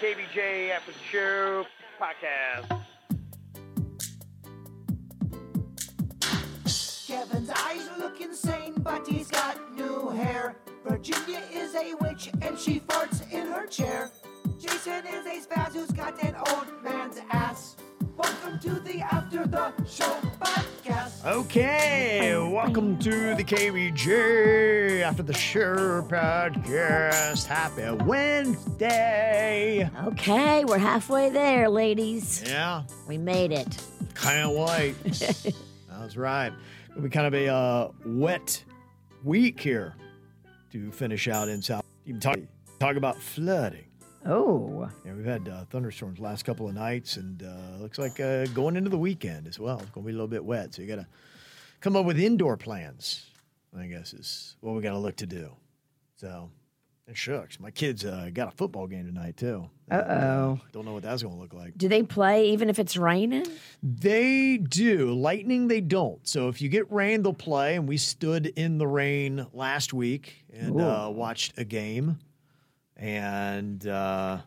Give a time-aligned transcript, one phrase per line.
[0.00, 1.66] KVJ After the Show
[2.00, 2.84] podcast.
[7.06, 10.56] Kevin's eyes look insane, but he's got new hair.
[10.88, 14.10] Virginia is a witch and she farts in her chair.
[14.58, 17.76] Jason is a spaz who's got an old man's ass.
[18.20, 20.04] Welcome to the After the Show
[20.40, 21.24] podcast.
[21.24, 27.46] Okay, welcome to the KVJ After the Show podcast.
[27.46, 29.88] Happy Wednesday.
[30.04, 32.42] Okay, we're halfway there, ladies.
[32.46, 33.82] Yeah, We made it.
[34.14, 34.96] can't wait.
[35.88, 36.52] That's right.
[36.90, 38.62] It'll be kind of a uh, wet
[39.24, 39.94] week here
[40.72, 41.84] to finish out in South.
[42.04, 42.38] Even talk,
[42.78, 43.84] talk about flooding.
[44.26, 48.44] Oh, Yeah, we've had uh, thunderstorms last couple of nights, and uh, looks like uh,
[48.46, 49.78] going into the weekend as well.
[49.80, 51.06] It's going to be a little bit wet, so you got to
[51.80, 53.26] come up with indoor plans.
[53.76, 55.52] I guess is what we got to look to do.
[56.16, 56.50] So,
[57.06, 57.58] it shucks.
[57.60, 59.70] My kids uh, got a football game tonight too.
[59.90, 60.60] uh oh.
[60.72, 61.78] Don't know what that's going to look like.
[61.78, 63.46] Do they play even if it's raining?
[63.82, 65.12] They do.
[65.14, 66.26] Lightning, they don't.
[66.28, 67.76] So if you get rain, they'll play.
[67.76, 72.18] And we stood in the rain last week and uh, watched a game,
[73.00, 74.38] and uh,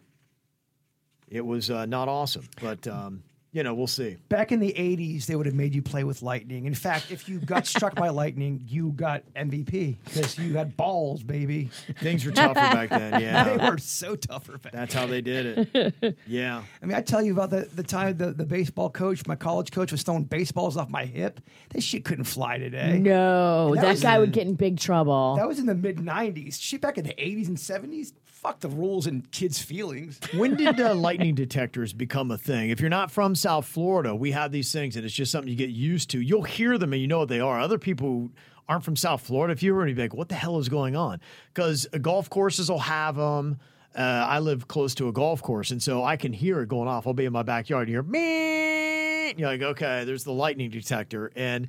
[1.28, 2.48] it was uh, not awesome.
[2.62, 3.24] But um,
[3.54, 4.18] you know, we'll see.
[4.30, 6.66] Back in the 80s, they would have made you play with lightning.
[6.66, 11.22] In fact, if you got struck by lightning, you got MVP because you had balls,
[11.22, 11.70] baby.
[12.00, 13.14] Things were tougher back then.
[13.24, 16.18] Yeah, they were so tougher back that's how they did it.
[16.26, 16.64] Yeah.
[16.82, 19.72] I mean, I tell you about the, the time the, the baseball coach, my college
[19.72, 21.40] coach, was throwing baseballs off my hip.
[21.70, 22.98] This shit couldn't fly today.
[22.98, 25.36] No, that that, guy in- would get in big trouble.
[25.36, 26.60] That was in the mid 90s.
[26.60, 28.14] Shit, back in the 80s and 70s,
[28.44, 30.20] fuck the rules and kids' feelings.
[30.34, 32.70] When did uh, lightning detectors become a thing?
[32.70, 35.56] If you're not from South Florida, we have these things, and it's just something you
[35.56, 36.20] get used to.
[36.20, 37.60] You'll hear them, and you know what they are.
[37.60, 38.32] Other people who
[38.68, 40.96] aren't from South Florida, if you were to be like, "What the hell is going
[40.96, 41.22] on?"
[41.54, 43.60] Because golf courses will have them.
[43.96, 46.88] Uh, I live close to a golf course, and so I can hear it going
[46.90, 47.08] off.
[47.08, 49.34] I'll be in my backyard, and hear me.
[49.38, 51.68] You're like, okay, there's the lightning detector, and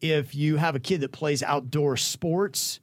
[0.00, 2.80] if you have a kid that plays outdoor sports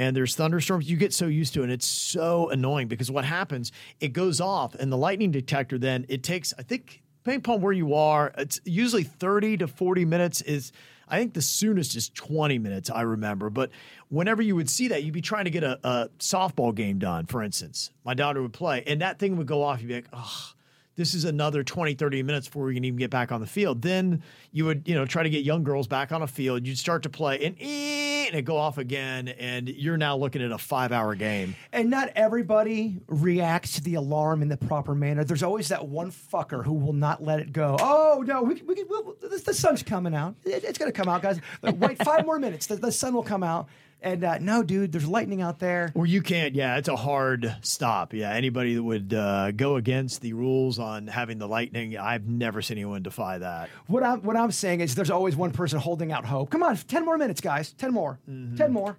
[0.00, 1.64] and there's thunderstorms, you get so used to it.
[1.64, 6.06] And it's so annoying because what happens, it goes off, and the lightning detector then
[6.08, 10.40] it takes, I think, depending upon where you are, it's usually 30 to 40 minutes
[10.40, 10.72] is.
[11.12, 13.50] I think the soonest is 20 minutes, I remember.
[13.50, 13.70] But
[14.10, 17.26] whenever you would see that, you'd be trying to get a, a softball game done,
[17.26, 17.90] for instance.
[18.04, 19.80] My daughter would play, and that thing would go off.
[19.80, 20.52] You'd be like, oh,
[20.96, 23.80] this is another 20 30 minutes before we can even get back on the field
[23.82, 26.76] then you would you know try to get young girls back on a field you'd
[26.78, 30.58] start to play and, and it go off again and you're now looking at a
[30.58, 35.24] five hour game And not everybody reacts to the alarm in the proper manner.
[35.24, 37.76] There's always that one fucker who will not let it go.
[37.80, 40.34] Oh no, we, we, we'll, the, the sun's coming out.
[40.44, 41.40] It- it's gonna come out, guys.
[41.62, 42.66] Wait five more minutes.
[42.66, 43.68] The, the sun will come out.
[44.02, 45.92] And uh, no, dude, there's lightning out there.
[45.94, 48.14] Or you can't, yeah, it's a hard stop.
[48.14, 52.62] Yeah, anybody that would uh, go against the rules on having the lightning, I've never
[52.62, 53.68] seen anyone defy that.
[53.88, 56.50] What I'm what I'm saying is, there's always one person holding out hope.
[56.50, 57.72] Come on, ten more minutes, guys.
[57.74, 58.18] Ten more.
[58.56, 58.96] Ten more.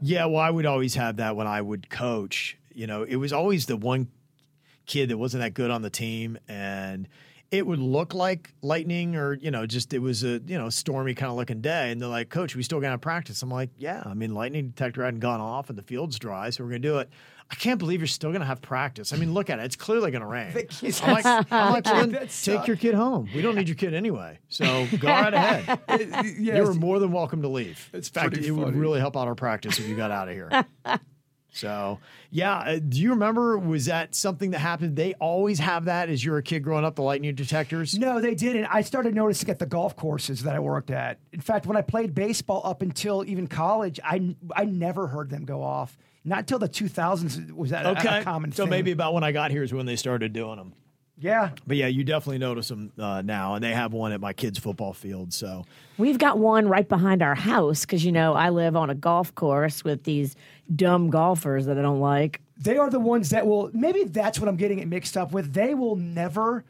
[0.00, 2.56] Yeah, well, I would always have that when I would coach.
[2.72, 4.08] You know, it was always the one
[4.84, 7.08] kid that wasn't that good on the team, and
[7.50, 11.14] it would look like lightning or, you know, just it was a, you know, stormy
[11.14, 11.90] kind of looking day.
[11.90, 13.42] And they're like, Coach, we still gotta practice.
[13.42, 16.64] I'm like, Yeah, I mean, lightning detector hadn't gone off and the field's dry, so
[16.64, 17.08] we're going to do it.
[17.48, 19.12] I can't believe you're still going to have practice.
[19.12, 19.64] I mean, look at it.
[19.66, 20.52] It's clearly going to rain.
[20.82, 23.28] I'm like, I'm like well, take your kid home.
[23.32, 24.40] We don't need your kid anyway.
[24.48, 25.80] So go right ahead.
[26.38, 26.56] Yes.
[26.56, 27.88] You're more than welcome to leave.
[27.92, 30.34] It's In fact, it would really help out our practice if you got out of
[30.34, 30.64] here.
[31.56, 31.98] So,
[32.30, 32.56] yeah.
[32.58, 33.58] uh, Do you remember?
[33.58, 34.96] Was that something that happened?
[34.96, 37.98] They always have that as you're a kid growing up, the lightning detectors.
[37.98, 38.66] No, they didn't.
[38.66, 41.18] I started noticing at the golf courses that I worked at.
[41.32, 45.44] In fact, when I played baseball up until even college, I I never heard them
[45.44, 45.96] go off.
[46.24, 48.18] Not until the 2000s was that Okay.
[48.20, 48.70] a, common so thing.
[48.70, 50.72] maybe about when I got here is when they started doing them.
[51.18, 51.50] Yeah.
[51.66, 54.58] But yeah, you definitely notice them uh, now, and they have one at my kids'
[54.58, 55.32] football field.
[55.32, 55.64] So
[55.98, 59.34] We've got one right behind our house because, you know, I live on a golf
[59.34, 60.36] course with these
[60.74, 62.40] dumb golfers that I don't like.
[62.58, 65.52] They are the ones that will maybe that's what I'm getting it mixed up with.
[65.52, 66.64] They will never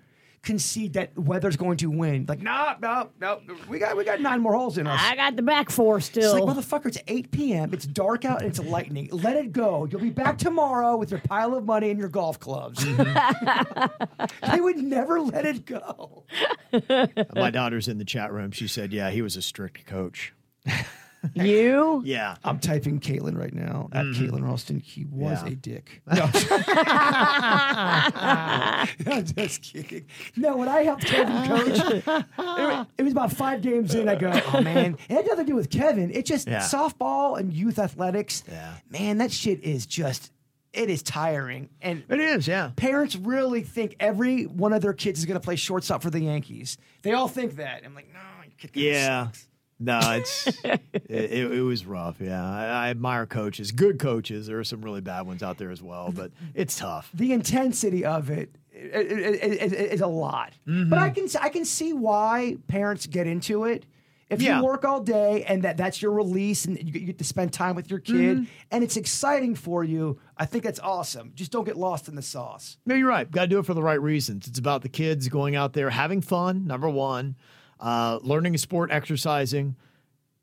[0.47, 2.25] concede that weather's going to win.
[2.27, 3.41] Like, no, no, no.
[3.69, 4.99] We got we got nine more holes in us.
[5.03, 6.23] I got the back four still.
[6.23, 6.47] It's still.
[6.47, 7.75] like, motherfucker, it's 8 p.m.
[7.75, 9.09] It's dark out and it's lightning.
[9.13, 9.85] Let it go.
[9.85, 12.83] You'll be back tomorrow with your pile of money and your golf clubs.
[12.83, 14.51] Mm-hmm.
[14.53, 16.25] they would never let it go.
[17.35, 18.53] My daughter's in the chat room.
[18.53, 20.33] She said, "Yeah, he was a strict coach."
[21.35, 22.03] you?
[22.05, 22.37] Yeah.
[22.45, 24.25] I'm typing Caitlin right now at mm-hmm.
[24.25, 24.79] Caitlin Ralston.
[24.81, 25.49] He was Yeah.
[25.49, 26.03] a dick.
[26.15, 26.31] No.
[29.07, 30.07] I'm just kidding.
[30.37, 34.09] No, when I helped Kevin coach, it, it was about five games in.
[34.09, 36.11] I go, oh man, it had nothing to do with Kevin.
[36.13, 36.61] It's just Yeah.
[36.61, 38.45] softball and youth athletics.
[38.49, 38.75] Yeah.
[38.91, 40.33] Man, that shit is just,
[40.73, 41.69] it is tiring.
[41.83, 42.71] And It is, yeah.
[42.77, 46.21] parents really think every one of their kids is going to play shortstop for the
[46.21, 46.79] Yankees.
[47.03, 47.83] They all think that.
[47.85, 49.25] I'm like, no, your kid kinda Yeah.
[49.27, 52.17] sucks." No, it's it, it, it was rough.
[52.21, 54.47] Yeah, I, I admire coaches, good coaches.
[54.47, 57.11] There are some really bad ones out there as well, but it's tough.
[57.13, 60.53] the intensity of it is, is a lot.
[60.67, 60.91] Mm-hmm.
[60.91, 63.85] But I can I can see why parents get into it.
[64.29, 64.59] If Yeah.
[64.59, 67.25] you work all day and that that's your release and you get, you get to
[67.25, 68.45] spend time with your kid Mm-hmm.
[68.73, 71.31] and it's exciting for you, I think that's awesome.
[71.37, 72.77] Just don't get lost in the sauce.
[72.87, 73.31] No, you're right.
[73.31, 74.49] Got to do it for the right reasons.
[74.49, 76.67] It's about the kids going out there having fun.
[76.67, 77.37] Number one,
[77.81, 79.77] uh, learning a sport, exercising,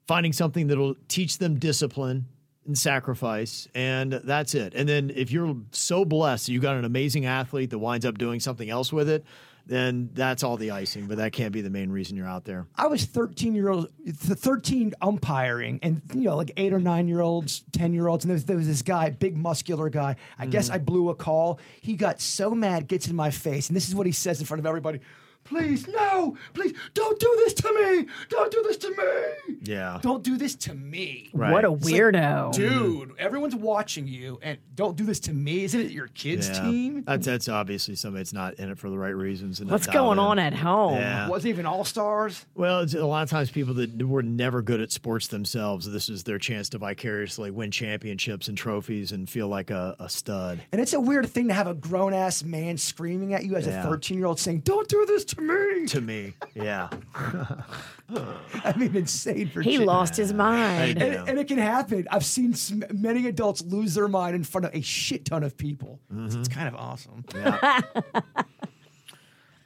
[0.07, 2.25] finding something that'll teach them discipline
[2.65, 4.73] and sacrifice, and that's it.
[4.73, 8.39] And then if you're so blessed you got an amazing athlete that winds up doing
[8.39, 9.25] something else with it,
[9.65, 11.07] then that's all the icing.
[11.07, 12.67] But that can't be the main reason you're out there.
[12.75, 17.21] I was 13 year old, 13 umpiring, and you know, like eight or nine year
[17.21, 18.25] olds, 10 year olds.
[18.25, 20.15] And there was, there was this guy, big muscular guy.
[20.37, 20.73] I guess Mm.
[20.73, 21.59] I blew a call.
[21.81, 23.69] He got so mad, gets in my face.
[23.69, 24.99] And this is what he says in front of everybody
[25.43, 28.07] Please, no, please, don't do this to me.
[28.29, 29.55] Don't do this to me.
[29.61, 29.99] Yeah.
[30.01, 31.29] Don't do this to me.
[31.33, 31.51] Right.
[31.51, 32.53] What a It's like, weirdo.
[32.53, 35.63] Dude, everyone's watching you, and don't do this to me.
[35.65, 36.61] Isn't it your kids' Yeah.
[36.63, 37.03] team?
[37.05, 39.59] That's that's obviously somebody that's not in it for the right reasons.
[39.59, 40.23] And What's going in.
[40.23, 40.95] on at home?
[40.95, 41.27] Yeah.
[41.27, 42.45] Was even all stars?
[42.55, 46.09] Well, it's a lot of times people that were never good at sports themselves, this
[46.09, 50.61] is their chance to vicariously win championships and trophies and feel like a, a stud.
[50.71, 53.67] And it's a weird thing to have a grown ass man screaming at you as
[53.67, 53.81] Yeah.
[53.81, 55.85] a 13 year old saying, Don't do this to me.
[55.87, 56.89] To me, yeah.
[57.15, 59.71] I mean, insane for sure.
[59.71, 61.01] He lost his mind.
[61.01, 62.07] I- And, and it can happen.
[62.11, 65.57] I've seen sm- many adults lose their mind in front of a shit ton of
[65.57, 65.99] people.
[66.19, 67.25] It's, it's kind of awesome.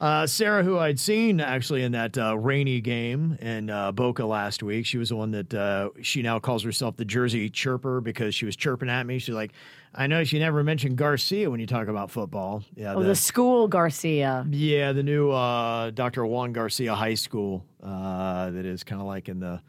[0.00, 4.62] Uh, Sarah, who I'd seen actually in that uh, rainy game in uh, Boca last
[4.62, 8.32] week, she was the one that uh, she now calls herself the Jersey Chirper because
[8.32, 9.18] she was chirping at me.
[9.18, 9.50] She's like,
[9.94, 12.62] I noticed you never mentioned Garcia when you talk about football.
[12.76, 14.46] Yeah, Oh, the school Garcia.
[14.50, 16.24] Yeah, the new uh, Dr.
[16.26, 19.60] Joaquin Garcia High School uh, that is kind of like in the,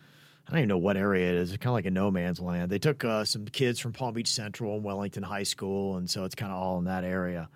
[0.47, 1.49] I don't even know what area it is.
[1.51, 2.69] It's kind of like a no man's land.
[2.69, 6.25] They took uh, some kids from Palm Beach Central and Wellington High School, and so
[6.25, 7.49] it's kind of all in that area.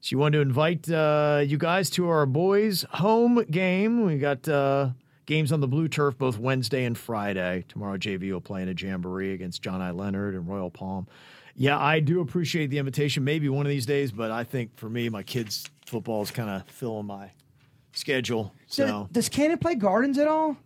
[0.00, 4.04] So you wanted to invite uh, you guys to our boys' home game.
[4.04, 4.90] We got uh,
[5.26, 7.64] games on the blue turf both Wednesday and Friday.
[7.68, 9.92] Tomorrow, JV will play in a jamboree against John I.
[9.92, 11.06] Leonard and Royal Palm.
[11.56, 13.24] Yeah, I do appreciate the invitation.
[13.24, 16.48] Maybe one of these days, but I think for me, my kids' football is kind
[16.48, 17.30] of filling my
[17.92, 18.54] schedule.
[18.66, 20.56] So Does, does Cannon play Gardens at all?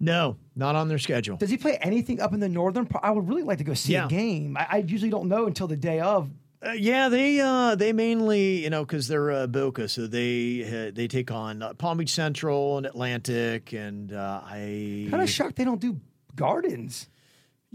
[0.00, 1.36] no, not on their schedule.
[1.36, 3.04] Does he play anything up in the northern part?
[3.04, 4.06] I would really like to go see Yeah.
[4.06, 4.56] a game.
[4.56, 6.28] I, I usually don't know until the day of.
[6.64, 10.90] Uh, yeah, they uh, they mainly you know because they're uh, Boca, so they uh,
[10.94, 15.56] they take on uh, Palm Beach Central and Atlantic, and uh, I Kind of shocked
[15.56, 16.00] they don't do
[16.36, 17.08] Gardens.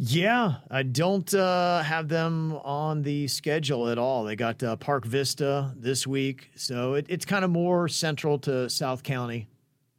[0.02, 4.24] Yeah, I don't uh, have them on the schedule at all.
[4.24, 8.70] They got uh, Park Vista this week, so it, it's kind of more central to
[8.70, 9.50] South County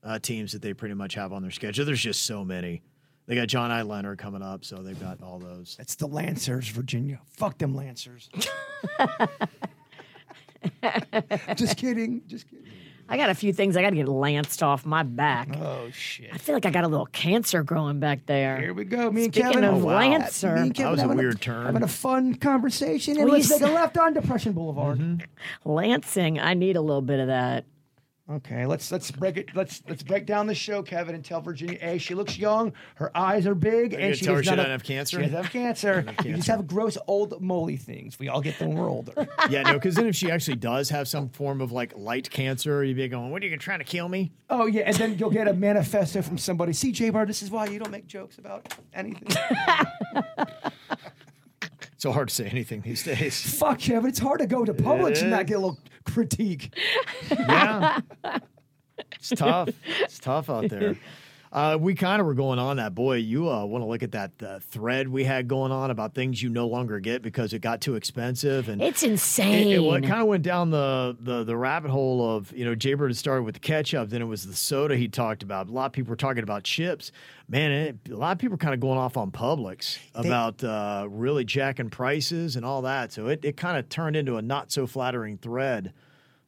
[0.02, 1.85] uh, teams that they pretty much have on their schedule.
[1.85, 2.80] There's just so many.
[3.26, 3.83] They got John I.
[3.83, 5.75] Leonard coming up, so they've got all those.
[5.76, 7.21] That's the Lancers, Virginia.
[7.26, 8.30] Fuck them Lancers.
[11.57, 12.23] just kidding.
[12.26, 12.64] Just kidding.
[13.11, 15.49] I got a few things I got to get lanced off my back.
[15.61, 16.31] Oh shit.
[16.33, 18.59] I feel like I got a little cancer growing back there.
[18.61, 19.11] Here we go.
[19.11, 19.64] Me and Speaking Kevin.
[19.64, 19.97] of Oh, wow.
[19.99, 20.55] Lancer.
[20.55, 21.67] Me and That was a having weird turn.
[21.67, 23.17] Having a fun conversation.
[23.17, 24.99] And Well, let's you make a s- left on Depression Boulevard.
[24.99, 25.69] Mm-hmm.
[25.71, 27.64] Lancing, I need a little bit of that.
[28.30, 29.49] Okay, let's let's break it.
[29.56, 31.78] Let's let's break down the show, Kevin, and tell Virginia.
[31.82, 32.72] A, she looks young.
[32.94, 35.16] Her eyes are big, and she tell her does she not doesn't have cancer?
[35.16, 36.04] She doesn't have cancer.
[36.06, 36.52] You just cancer.
[36.52, 38.20] have gross old moly things.
[38.20, 39.12] We all get them when we're older.
[39.49, 42.84] Yeah, no, because then if she actually does have some form of like light cancer,
[42.84, 45.30] you'd be going, "What are you trying to kill me?" oh yeah, and then you'll
[45.30, 46.72] get a manifesto from somebody.
[46.72, 49.28] See, J Bar, this is why you don't make jokes about anything.
[52.00, 53.38] It's so hard to say anything these days.
[53.59, 56.75] Fuck, yeah, but It's hard to go to Publix and not get a little critique.
[57.28, 58.00] Yeah.
[59.16, 59.69] It's tough.
[60.00, 60.97] It's tough out there.
[61.52, 62.95] Uh, we kind of were going on that.
[62.95, 66.14] Boy, you uh, want to look at that uh, thread we had going on about
[66.14, 69.66] things you no longer get because it got too expensive, and It's insane.
[69.69, 72.76] it, well, it kind of went down the, the the rabbit hole of you know
[72.76, 75.69] Jaybird had started with the ketchup, then it was the soda he talked about.
[75.69, 77.11] A lot of people were talking about chips.
[77.49, 81.09] Man, it, a lot of people were kind of going off on Publix about uh,
[81.11, 83.12] really jacking prices and all that.
[83.12, 85.92] So it, it kind of turned into a not so flattering thread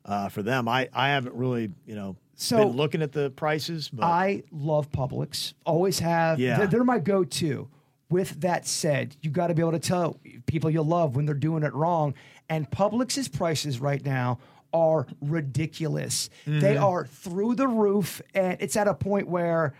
[0.04, 0.68] uh, for them.
[0.68, 4.90] I, I haven't really you know So- been looking at the prices, but I love
[4.90, 5.54] Publix.
[5.64, 6.38] Always have.
[6.40, 6.58] Yeah.
[6.58, 7.68] They're, they're my go-to.
[8.10, 11.34] With that said, you got to be able to tell people you love when they're
[11.34, 12.12] doing it wrong.
[12.50, 14.38] And Publix's prices right now
[14.74, 16.28] are ridiculous.
[16.46, 16.84] They Mm-hmm.
[16.84, 19.74] are through the roof, and it's at a point where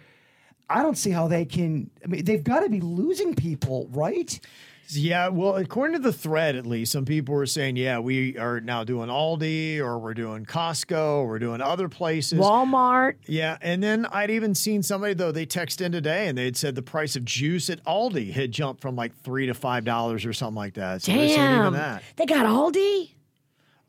[0.70, 1.90] I don't see how they can.
[2.02, 4.40] I mean, they've got to be losing people, right?
[4.88, 8.60] Yeah, well, according to the thread, at least, some people were saying, yeah, we are
[8.60, 12.38] now doing Aldi or we're doing Costco or we're doing other places.
[12.38, 13.14] Walmart.
[13.26, 16.74] Yeah, and then I'd even seen somebody though they texted in today and they'd said
[16.74, 20.32] the price of juice at Aldi had jumped from like three to five dollars or
[20.32, 21.02] something like that.
[21.02, 22.00] So Damn.
[22.16, 23.12] They got Aldi?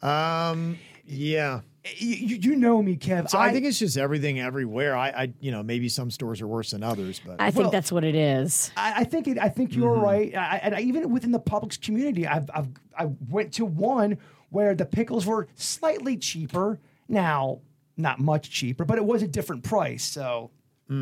[0.01, 1.61] Um, yeah.
[1.97, 3.29] You, you, you know me, Kev.
[3.29, 4.95] So I, think it's just everything everywhere.
[4.95, 7.71] I, I, you know, maybe some stores are worse than others, but I think Well-
[7.71, 8.71] that's what it is.
[8.77, 10.33] I, I think it, I think you're right.
[10.33, 14.17] I, and I, even within the Publix community, I've, I've I went to one
[14.49, 16.79] where the pickles were slightly cheaper.
[17.09, 17.59] Now,
[17.97, 20.03] not much cheaper, but it was a different price.
[20.05, 20.51] So,
[20.89, 20.93] I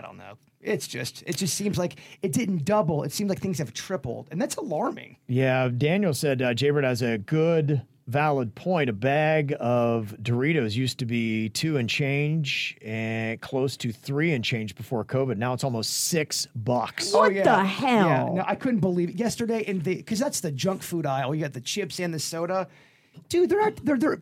[0.00, 0.36] don't know.
[0.60, 3.04] It's just it just seems like it didn't double.
[3.04, 5.16] It seems like things have tripled, and that's alarming.
[5.28, 8.88] Yeah, Daniel said uh, Jaybird has a good, valid point.
[8.88, 14.44] A bag of Doritos used to be two and change, and close to three and
[14.44, 15.36] change before COVID.
[15.36, 17.12] Now it's almost six bucks.
[17.12, 18.34] What oh, the Yeah, hell?
[18.34, 21.34] no, I couldn't believe it yesterday in the because that's the junk food aisle.
[21.34, 22.68] You got the chips and the soda,
[23.28, 23.50] dude.
[23.50, 23.84] They're not.
[23.84, 24.20] They're they're.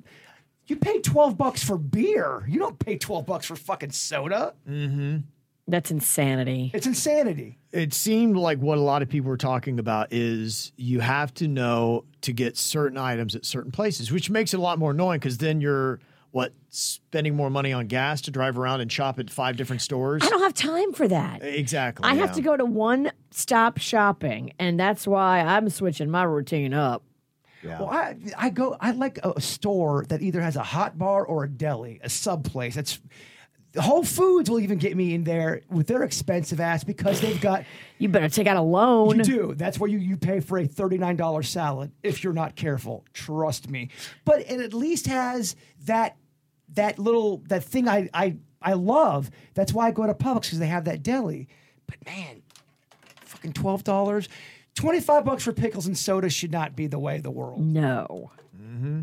[0.66, 2.42] You pay twelve bucks for beer.
[2.48, 4.54] You don't pay twelve bucks for fucking soda.
[4.68, 5.18] Mm-hmm.
[5.66, 6.71] That's insanity.
[6.75, 7.59] It's insanity.
[7.73, 11.49] It seemed like what a lot of people were talking about is you have to
[11.49, 15.21] know to get certain items at certain places, which makes it a lot more annoying
[15.21, 16.00] because then you're
[16.33, 20.21] what spending more money on gas to drive around and shop at five different stores.
[20.25, 21.44] I don't have time for that.
[21.44, 22.04] Exactly.
[22.04, 26.75] I have to go to one stop shopping, and that's why I'm switching my routine
[26.75, 27.04] up.
[27.62, 27.78] Yeah.
[27.78, 28.76] Well, I I go.
[28.80, 32.11] I like a, a store that either has a hot bar or a deli, a
[32.11, 32.75] sub place.
[32.75, 33.00] That's
[33.76, 37.64] Whole Foods will even get me in there with their expensive ass because they've got.
[37.99, 39.19] You better take out a loan.
[39.19, 39.54] You do.
[39.54, 43.04] That's where you, you pay for a $39 salad if you're not careful.
[43.12, 43.90] Trust me.
[44.25, 46.16] But it at least has that
[46.75, 49.31] that little that thing I I, I love.
[49.54, 51.49] That's why I go to Publix because they have that deli.
[51.87, 52.43] But man,
[53.25, 54.28] fucking twelve dollars.
[54.76, 57.61] 25 bucks for pickles and soda should not be the way of the world.
[57.61, 58.33] No.
[58.61, 59.02] Mm-hmm.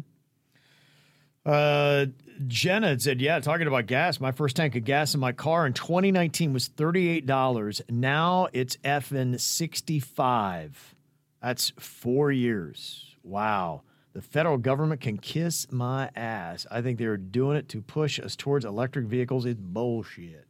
[1.46, 2.06] Uh,
[2.48, 4.19] Jenna said, "Yeah, talking about gas.
[4.19, 7.81] My first tank of gas in my car in 2019 was thirty-eight dollars.
[7.89, 10.95] Now it's effing sixty-five.
[11.41, 13.15] That's four years.
[13.24, 13.81] Wow.
[14.13, 16.67] The federal government can kiss my ass.
[16.69, 19.45] I think they're doing it to push us towards electric vehicles.
[19.45, 20.48] It's bullshit.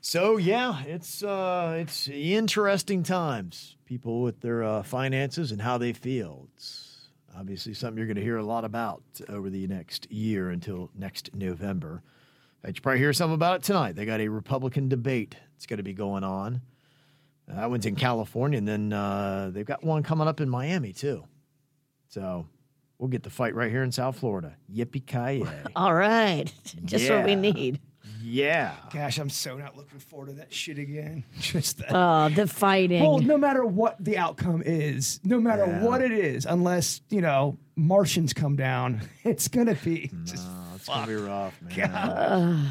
[0.00, 3.76] So yeah, it's uh, it's interesting times.
[3.84, 6.48] People with their uh, finances and how they feel.
[6.54, 6.89] It's
[7.36, 11.34] obviously something you're going to hear a lot about over the next year until next
[11.34, 12.02] November.
[12.66, 13.96] You probably hear something about it tonight.
[13.96, 15.34] They got a Republican debate.
[15.56, 16.60] It's going to be going on.
[17.50, 20.92] Uh, that one's in California, and then uh, they've got one coming up in Miami
[20.92, 21.24] too.
[22.08, 22.46] So
[22.98, 24.56] we'll get the fight right here in South Florida.
[24.72, 26.52] Yippee ki All right.
[26.84, 27.80] Just what we need.
[28.22, 28.74] Yeah.
[28.92, 31.24] Gosh, I'm so not looking forward to that shit again.
[31.40, 31.88] Just that.
[31.94, 33.02] Oh, the fighting.
[33.02, 37.58] well, no matter what the outcome is, no matter what it is, unless, you know,
[37.76, 42.70] Martians come down, it's going to be just Oh, it's gonna be rough, man.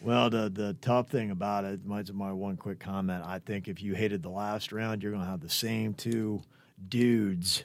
[0.00, 3.24] well, the the tough thing about it, my, my one quick comment.
[3.24, 6.42] I think if you hated the last round, you're gonna have the same two
[6.88, 7.64] dudes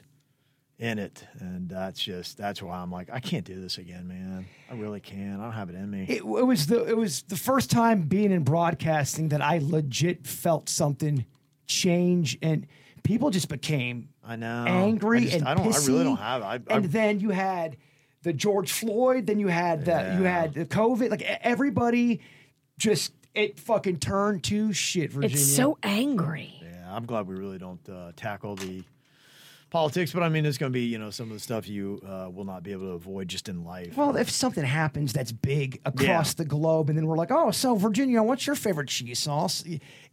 [0.78, 4.46] in it, and that's just that's why I'm like, I can't do this again, man.
[4.70, 5.40] I really can't.
[5.40, 6.04] I don't have it in me.
[6.08, 10.26] it, it was the it was the first time being in broadcasting that I legit
[10.26, 11.24] felt something
[11.66, 12.66] change and
[13.02, 14.64] people just became I know.
[14.66, 15.66] angry I just- and I don't.
[15.66, 15.84] pissy.
[15.88, 16.44] I really don't have it.
[16.44, 17.76] I, I, and then you had
[18.22, 22.20] the George Floyd, then you had the you had the COVID, like everybody
[22.78, 25.36] just it fucking turned to shit, Virginia.
[25.36, 26.54] it's so angry.
[26.62, 28.82] yeah, I'm glad we really don't uh, tackle the
[29.74, 32.00] politics, but I mean, it's going to be you know some of the stuff you
[32.06, 33.96] uh, will not be able to avoid just in life.
[33.96, 37.74] Well, if something happens that's big across the globe, and then we're like, "Oh, so
[37.74, 39.64] Virginia, what's your favorite cheese sauce?"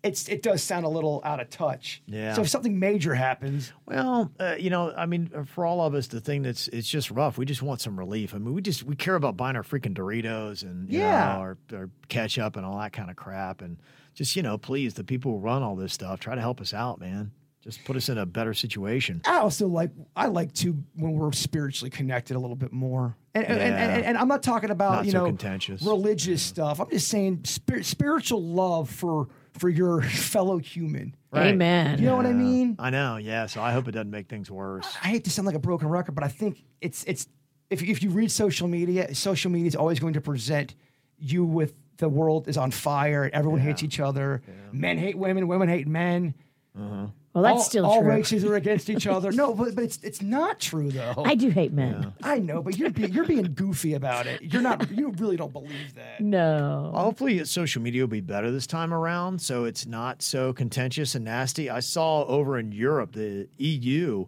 [0.03, 2.01] It's it does sound a little out of touch.
[2.07, 2.33] Yeah.
[2.33, 6.07] So if something major happens, Well, uh, you know, I mean, for all of us,
[6.07, 7.37] the thing that's it's just rough.
[7.37, 8.33] We just want some relief.
[8.33, 11.19] I mean, we just we care about buying our freaking Doritos and you Yeah.
[11.35, 13.77] know, our, our ketchup and all that kind of crap, and
[14.15, 16.73] just you know, please, the people who run all this stuff, try to help us
[16.73, 17.31] out, man.
[17.63, 19.21] Just put us in a better situation.
[19.25, 23.15] I also like I like to when we're spiritually connected a little bit more.
[23.35, 23.95] And, and, and, Yeah.
[23.95, 25.81] and, and I'm not talking about Not you so know contentious.
[25.83, 26.79] religious stuff.
[26.81, 29.27] I'm just saying spir- spiritual love for
[29.59, 31.15] for your fellow human.
[31.35, 31.99] Amen.
[31.99, 32.75] You know what I mean?
[32.79, 33.45] I know, yeah.
[33.45, 34.85] So I hope it doesn't make things worse.
[35.03, 37.27] I hate to sound like a broken record, but I think it's it's
[37.69, 40.73] if if you read social media, social media is always going to present
[41.19, 44.41] you with the world is on fire, everyone hates each other,
[44.71, 46.33] men hate women, women hate men.
[46.75, 47.05] Mm-hmm.
[47.33, 48.09] Well, that's all, still all true.
[48.09, 49.31] races are against each other.
[49.31, 51.23] No, but but it's it's not true though.
[51.25, 52.13] I do hate men.
[52.23, 54.41] I know, but you're be, you're being goofy about it.
[54.41, 54.91] You're not.
[54.91, 56.19] You really don't believe that.
[56.19, 56.91] No.
[56.93, 61.23] Hopefully, social media will be better this time around, so it's not so contentious and
[61.25, 61.69] nasty.
[61.69, 64.25] I saw over in Europe, the EU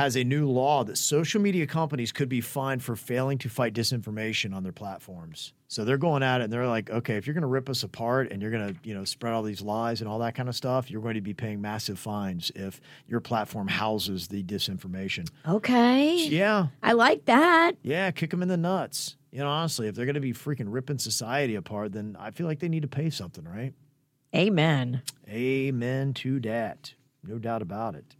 [0.00, 3.74] has a new law that social media companies could be fined for failing to fight
[3.74, 5.52] disinformation on their platforms.
[5.68, 7.82] So they're going at it and they're like, okay, if you're going to rip us
[7.82, 10.48] apart and you're going to, you know, spread all these lies and all that kind
[10.48, 15.28] of stuff, you're going to be paying massive fines if your platform houses the disinformation.
[15.46, 16.16] Okay.
[16.28, 17.72] Yeah, I like that.
[17.82, 19.16] yeah, kick them in the nuts.
[19.30, 22.46] You know, honestly, if they're going to be freaking ripping society apart, then I feel
[22.46, 23.74] like they need to pay something, right?
[24.34, 25.02] Amen.
[25.28, 26.94] Amen to that.
[27.22, 28.16] No doubt about it.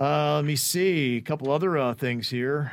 [0.00, 2.72] Uh, let me see a couple other uh, things here.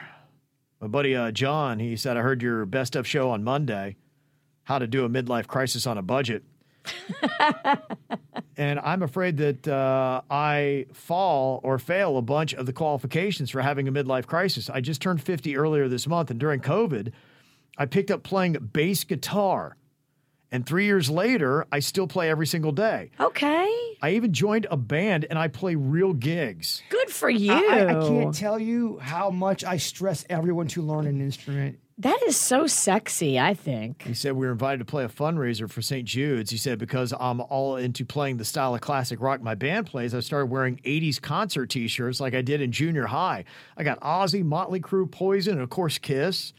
[0.79, 3.97] My buddy uh, John, he said, I heard your best of show on Monday,
[4.63, 6.43] how to do a midlife crisis on a budget.
[8.57, 13.61] and I'm afraid that uh, I fall or fail a bunch of the qualifications for
[13.61, 14.69] having a midlife crisis.
[14.69, 17.11] I just turned 50 earlier this month, and during COVID,
[17.77, 19.75] I picked up playing bass guitar.
[20.49, 23.11] And three years later, I still play every single day.
[23.19, 23.86] Okay.
[24.01, 26.83] I even joined a band and I play real gigs.
[26.89, 27.51] Good for you.
[27.51, 31.79] I, I, I can't tell you how much I stress everyone to learn an instrument.
[31.97, 34.03] that is so sexy, I think.
[34.03, 36.05] He said we were invited to play a fundraiser for St.
[36.05, 36.51] Jude's.
[36.51, 40.13] He said because I'm all into playing the style of classic rock my band plays,
[40.13, 43.45] I started wearing 80s concert t-shirts like I did in junior high.
[43.75, 46.53] I got Ozzy, Motley Crue, Poison, and of course Kiss.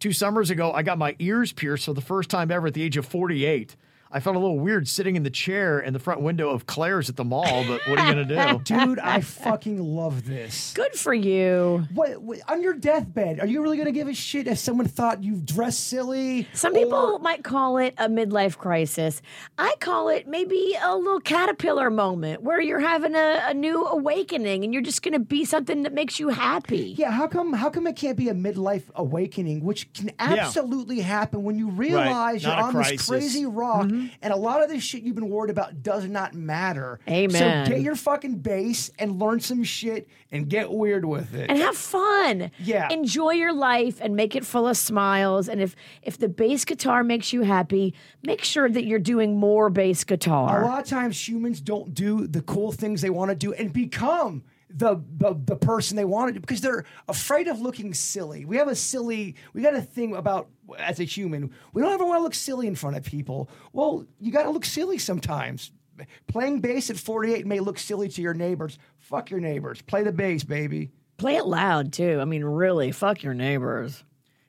[0.00, 2.82] Two summers ago, I got my ears pierced for the first time ever at the
[2.82, 3.74] age of 48.
[4.10, 7.10] I felt a little weird sitting in the chair in the front window of Claire's
[7.10, 8.58] at the mall, but what are you going to do?
[8.64, 10.72] Dude, I fucking love this.
[10.74, 11.86] Good for you.
[11.92, 13.40] What, what on your deathbed?
[13.40, 16.48] Are you really gonna give a shit if someone thought you dressed silly?
[16.52, 19.20] Some people might call it a midlife crisis.
[19.58, 24.64] I call it maybe a little caterpillar moment where you're having a, a new awakening
[24.64, 26.94] and you're just going to be something that makes you happy.
[26.96, 31.42] Yeah, how come how come it can't be a midlife awakening, which can absolutely happen
[31.42, 32.90] when you realize not you're on crisis.
[32.90, 33.97] this crazy rock mm-hmm.
[33.98, 34.06] Mm-hmm.
[34.22, 37.00] and a lot of this shit you've been worried about does not matter.
[37.08, 37.66] Amen.
[37.66, 41.48] So get your fucking bass and learn some shit and get weird with it.
[41.50, 42.50] and have fun.
[42.58, 42.88] Yeah.
[42.90, 45.48] Enjoy your life and make it full of smiles.
[45.48, 49.70] And if if the bass guitar makes you happy, make sure that you're doing more
[49.70, 50.62] bass guitar.
[50.62, 53.72] a lot of times humans don't do the cool things they want to do and
[53.72, 58.44] become the, the the person they wanted to because they're afraid of looking silly.
[58.44, 61.52] We have a silly we got a thing about as a human.
[61.72, 63.48] We don't ever want to look silly in front of people.
[63.72, 65.72] Well, you got to look silly sometimes.
[66.26, 68.78] Playing bass at 48 may look silly to your neighbors.
[68.98, 69.82] Fuck your neighbors.
[69.82, 70.90] Play the bass, baby.
[71.16, 72.18] Play it loud too.
[72.20, 74.04] I mean, really, fuck your neighbors.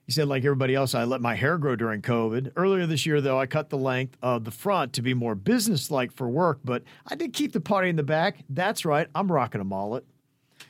[0.06, 2.52] He said, like everybody else, I let my hair grow during COVID.
[2.56, 6.10] Earlier this year, though, I cut the length of the front to be more businesslike
[6.10, 8.38] for work, but I did keep the party in the back.
[8.48, 10.04] That's right, I'm rocking a mullet.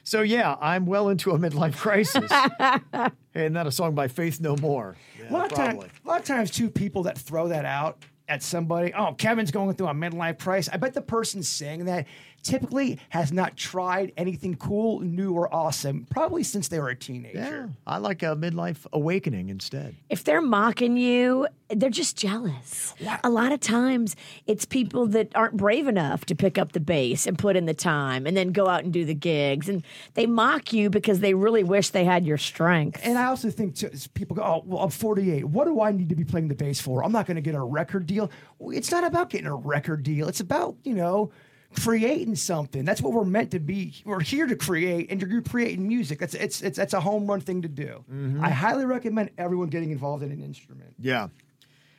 [0.05, 2.31] So, yeah, I'm well into a midlife crisis.
[2.31, 4.97] hey, isn't that a song by Faith No More?
[5.19, 5.91] Yeah, a lot of times, probably.
[6.05, 8.95] a lot of times, too, people that throw that out at somebody.
[8.95, 10.73] Oh, Kevin's going through a midlife crisis.
[10.73, 12.07] I bet the person saying that
[12.43, 17.39] typically has not tried anything cool, new, or awesome, probably since they were a teenager.
[17.39, 17.71] Yeah, teenager.
[17.87, 19.97] I like a midlife awakening instead.
[20.09, 22.95] If they're mocking you, they're just jealous.
[23.23, 27.27] A lot of times, it's people that aren't brave enough to pick up the bass
[27.27, 29.69] and put in the time and then go out and do the gigs.
[29.69, 33.01] And they mock you because they really wish they had your strength.
[33.05, 35.45] And I also think too, people go, oh, well, I'm 48.
[35.45, 37.05] What do I need to be playing the bass for?
[37.05, 38.31] I'm not going to get a record deal.
[38.61, 40.29] It's not about getting a record deal.
[40.29, 41.31] It's about, you know,
[41.79, 42.85] creating something.
[42.85, 43.95] That's what we're meant to be.
[44.05, 46.19] We're here to create, and you're creating music.
[46.19, 48.05] That's it's it's that's a home run thing to do.
[48.13, 48.45] Mm-hmm.
[48.45, 50.95] I highly recommend everyone getting involved in an instrument.
[50.99, 51.29] Yeah.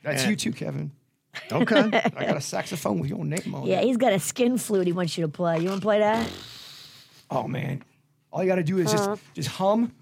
[0.02, 0.90] That's And- you too, Kevin.
[1.50, 1.76] Okay.
[2.16, 3.84] I got a saxophone with your name on Yeah, it.
[3.84, 5.60] he's got a skin flute he wants you to play.
[5.60, 6.28] You want to play that?
[7.30, 7.82] Oh man,
[8.30, 9.16] All you got to do is just uh-huh.
[9.32, 9.92] just hum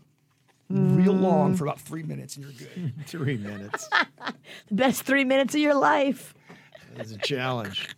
[0.69, 2.93] real long for about three minutes, and you're good.
[3.07, 3.89] Three minutes.
[4.69, 6.35] The best three minutes of your life.
[6.97, 7.89] That's a challenge.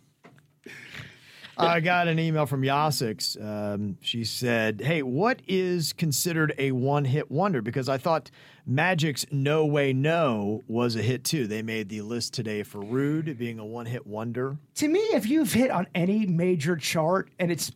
[1.57, 3.41] I got an email from Yasix.
[3.43, 7.61] Um, she said, Hey, what is considered a one hit wonder?
[7.61, 8.31] Because I thought
[8.65, 11.47] Magic's No Way No was a hit too.
[11.47, 14.57] They made the list today for Rude being a one hit wonder.
[14.75, 17.71] to me, if you've hit on any major chart and it's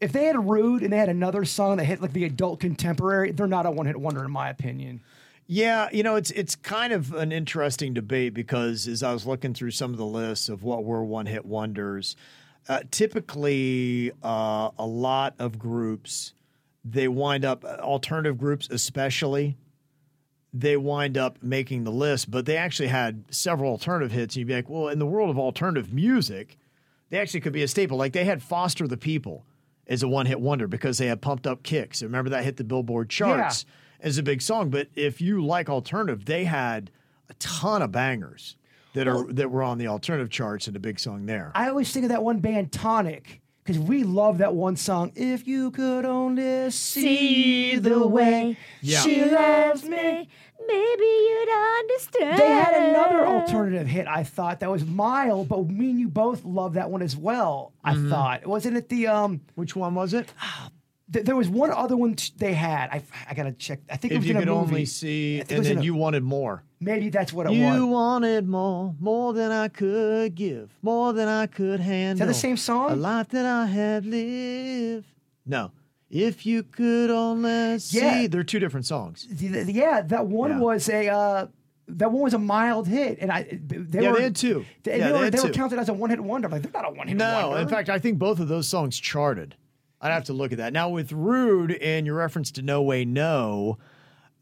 [0.00, 3.30] if they had Rude and they had another song that hit like the adult contemporary,
[3.30, 5.00] they're not a one hit wonder in my opinion.
[5.46, 9.54] Yeah, you know, it's it's kind of an interesting debate because as I was looking
[9.54, 12.16] through some of the lists of what were one hit wonders,
[12.68, 16.34] uh, typically uh, a lot of groups
[16.84, 19.56] they wind up alternative groups especially
[20.52, 24.34] they wind up making the list, but they actually had several alternative hits.
[24.34, 26.58] And you'd be like, well, in the world of alternative music,
[27.08, 27.96] they actually could be a staple.
[27.96, 29.44] Like they had Foster the People
[29.86, 32.02] as a one hit wonder because they had Pumped Up Kicks.
[32.02, 33.64] Remember that hit the Billboard charts
[34.00, 34.68] as a big song.
[34.68, 36.90] But if you like alternative, they had
[37.30, 38.56] a ton of bangers
[38.94, 41.52] that are that were on the alternative charts and a big song there.
[41.54, 45.12] I always think of that one band Tonic because we love that one song.
[45.14, 49.00] If you could only see the way Yeah.
[49.00, 50.28] she loves me.
[50.64, 51.48] Maybe you'd
[51.80, 52.38] understand.
[52.38, 56.44] They had another alternative hit, I thought, that was mild, but me and you both
[56.44, 57.72] love that one as well.
[57.82, 58.10] I Mm-hmm.
[58.10, 58.46] thought.
[58.46, 60.32] Wasn't it the um Which one was it?
[61.12, 62.90] Th- there was one other one t- they had.
[62.90, 63.80] I, I gotta check.
[63.90, 64.58] I think it If was you in a could movie.
[64.72, 66.62] only see, I think it and was in then a- you wanted more.
[66.80, 67.58] Maybe that's what it was.
[67.58, 67.94] You was.
[67.94, 72.14] wanted more, more than I could give, more than I could handle.
[72.14, 72.90] Is that the same song?
[72.92, 75.06] A life that I had lived.
[75.46, 75.70] No.
[76.10, 77.98] If you could only see.
[77.98, 78.26] Yeah.
[78.28, 79.26] They're two different songs.
[79.40, 80.58] Yeah, that one Yeah.
[80.58, 81.46] was a uh,
[81.88, 84.64] that one was a mild hit, and I they Yeah, were they had two.
[84.82, 85.52] They, Yeah, they they were, had they were two.
[85.54, 86.46] counted as a one hit wonder.
[86.48, 87.62] I'm like they're not a one hit No, wonder.
[87.62, 89.56] in fact, I think both of those songs charted.
[90.02, 90.72] I'd have to look at that.
[90.72, 93.78] Now, with Rude and your reference to No Way No,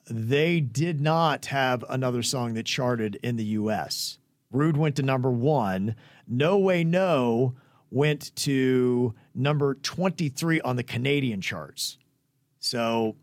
[0.09, 4.19] they did not have another song that charted in the US.
[4.51, 5.95] Rude went to number one.
[6.27, 7.55] No Way No
[7.91, 11.99] went to number 23 on the Canadian charts.
[12.59, 13.17] So,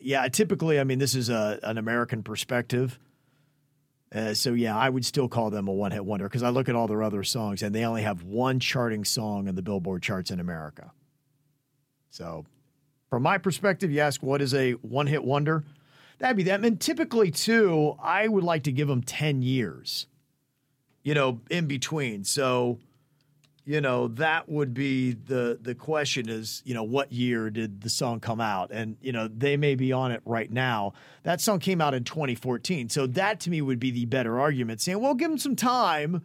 [0.00, 2.98] yeah, typically, I mean, this is a, an American perspective.
[4.12, 6.74] Uh, so yeah, I would still call them a one-hit wonder because I look at
[6.74, 10.30] all their other songs and they only have one charting song in the Billboard charts
[10.30, 10.92] in America.
[12.12, 12.44] So,
[13.08, 15.64] from my perspective, you ask what is a one-hit wonder?
[16.18, 16.62] That'd be them.
[16.62, 20.06] And typically, too, I would like to give them ten years.
[21.02, 22.22] You know, in between.
[22.22, 22.78] So,
[23.64, 27.88] you know, that would be the the question is, you know, what year did the
[27.88, 28.70] song come out?
[28.72, 30.92] And, you know, they may be on it right now.
[31.22, 32.90] That song came out in 2014.
[32.90, 36.22] So that to me would be the better argument, saying, well, give them some time.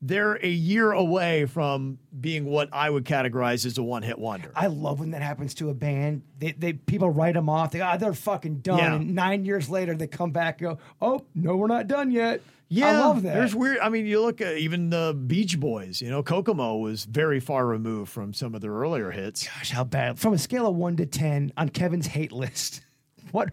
[0.00, 4.52] They're a year away from being what I would categorize as a one hit wonder.
[4.54, 6.22] I love when that happens to a band.
[6.38, 7.72] They, they people write them off.
[7.72, 8.78] They ah, they're fucking done.
[8.78, 8.94] Yeah.
[8.94, 10.60] And nine years later, they come back.
[10.60, 12.40] and Go, oh no, we're not done yet.
[12.70, 13.34] Yeah, I love that.
[13.34, 13.78] There's weird.
[13.78, 16.02] I mean, you look at even the Beach Boys.
[16.02, 19.48] You know, Kokomo was very far removed from some of their earlier hits.
[19.48, 20.18] Gosh, how bad.
[20.18, 22.82] From a scale of one to ten on Kevin's hate list,
[23.32, 23.50] what?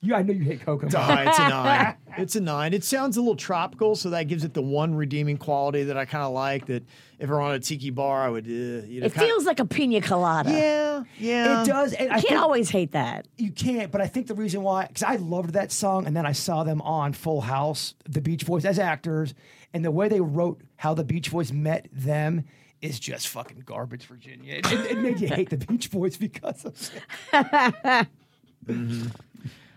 [0.00, 0.96] You, I know you hate Kokomo.
[0.98, 1.96] Uh, it's a nine.
[2.16, 2.74] It's a nine.
[2.74, 6.04] It sounds a little tropical, so that gives it the one redeeming quality that I
[6.04, 6.66] kind of like.
[6.66, 6.84] That
[7.18, 8.48] if we're on a tiki bar, I would, uh,
[8.86, 10.48] you know, It kinda- feels like a pina colada.
[10.52, 11.62] yeah, yeah.
[11.62, 11.92] It does.
[11.92, 13.26] And I can't always hate that.
[13.36, 16.24] you can't, but I think the reason why, because I loved that song, and then
[16.24, 19.34] I saw them on Full House, the Beach Boys as actors,
[19.72, 22.44] and the way they wrote how the Beach Boys met them
[22.80, 24.54] is just fucking garbage, Virginia.
[24.54, 26.90] It, it, it made you hate the Beach Boys because of
[27.32, 28.06] it.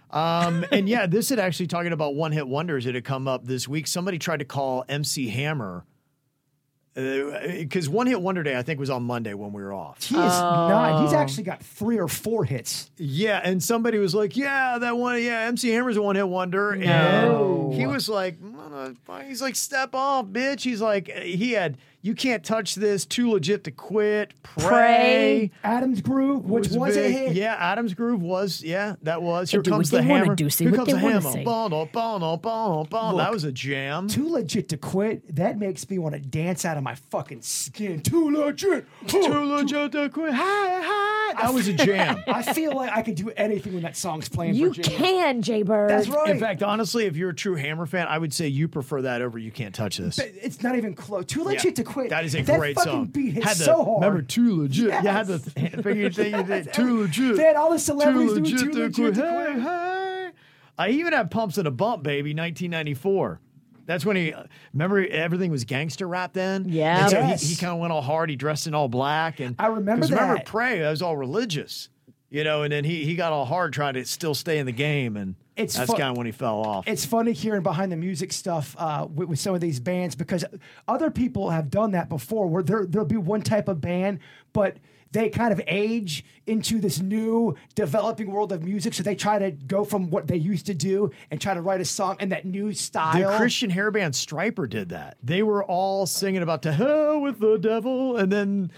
[0.10, 2.86] Um, and yeah, this had actually talking about one hit wonders.
[2.86, 3.88] It had come up this week.
[3.88, 5.86] Somebody tried to call MC Hammer
[6.98, 10.04] because one hit wonder day I think was on Monday when we were off.
[10.04, 11.04] He is not.
[11.04, 12.90] He's actually got three or four hits.
[12.98, 15.22] Yeah, and somebody was like, "Yeah, that one.
[15.22, 17.66] Yeah, MC Hammer's a one hit wonder." No.
[17.66, 18.40] And he was like,
[18.72, 23.06] "Motherfucker," "He's like, step off, bitch." He's like, he had, "You can't touch this.
[23.06, 24.68] Too legit to quit." Pray.
[24.68, 25.52] Pray.
[25.64, 27.12] Addams Groove, which was, a big.
[27.14, 27.36] hit.
[27.36, 28.64] Yeah, Addams Groove was.
[28.64, 29.52] Yeah, that was.
[29.52, 30.36] Here comes the hammer.
[30.36, 31.32] do, Here comes the hammer.
[31.32, 31.44] say.
[31.44, 33.18] Bono, bono, bono, bono.
[33.18, 34.08] That was a jam.
[34.08, 35.36] Too legit to quit.
[35.36, 38.02] That makes me want to dance out of my fucking skin.
[38.02, 38.86] Too legit.
[39.08, 40.34] Too legit to quit.
[40.34, 41.17] Hi, hi.
[41.34, 42.24] That was a jam.
[42.28, 44.56] I feel like I could do anything when that song's playing.
[44.56, 44.98] You Virginia.
[44.98, 45.90] can, Jay Bird.
[45.90, 46.30] That's right.
[46.30, 49.22] In fact, honestly, if you're a true Hammer fan, I would say you prefer that
[49.22, 51.26] over "You Can't Touch This." But it's not even close.
[51.26, 51.72] Too legit Yeah.
[51.72, 52.10] to quit.
[52.10, 53.06] That is a that great fucking song.
[53.06, 54.02] beat hits Had the, so hard.
[54.04, 54.86] Remember, too legit.
[55.04, 56.74] You had the th- figure thing you did.
[56.74, 57.36] Too legit.
[57.38, 59.16] They had all the celebrities too doing legit Too to Legit quit.
[59.16, 59.62] to Quit.
[59.64, 60.30] hey.
[60.80, 62.32] I even had pumps and a bump, baby.
[62.36, 63.40] 1994.
[63.88, 64.34] That's when he
[64.74, 66.66] remember everything was gangster rap then.
[66.68, 67.02] Yeah.
[67.04, 67.42] And so Yes.
[67.42, 68.30] he, he kind of went all hard.
[68.30, 70.46] He dressed in all black and I remember 'cause Remember, that.
[70.46, 70.86] pray.
[70.86, 71.90] I was all religious.
[72.30, 74.74] You know, and then he he got all hard trying to still stay in the
[74.74, 76.86] game, and It's that's fu- kind of when he fell off.
[76.86, 80.44] It's funny hearing behind the music stuff uh, with, with some of these bands because
[80.90, 84.20] other people have done that before, where there there'll be one type of band,
[84.52, 84.76] but
[85.12, 88.94] they kind of age into this new developing world of music.
[88.94, 91.82] So they try to go from what they used to do and try to write
[91.82, 93.20] a song in that new style.
[93.20, 93.38] the.
[93.38, 95.18] Christian hair band Stryper did that.
[95.24, 98.72] They were all singing about to hell with the devil, and then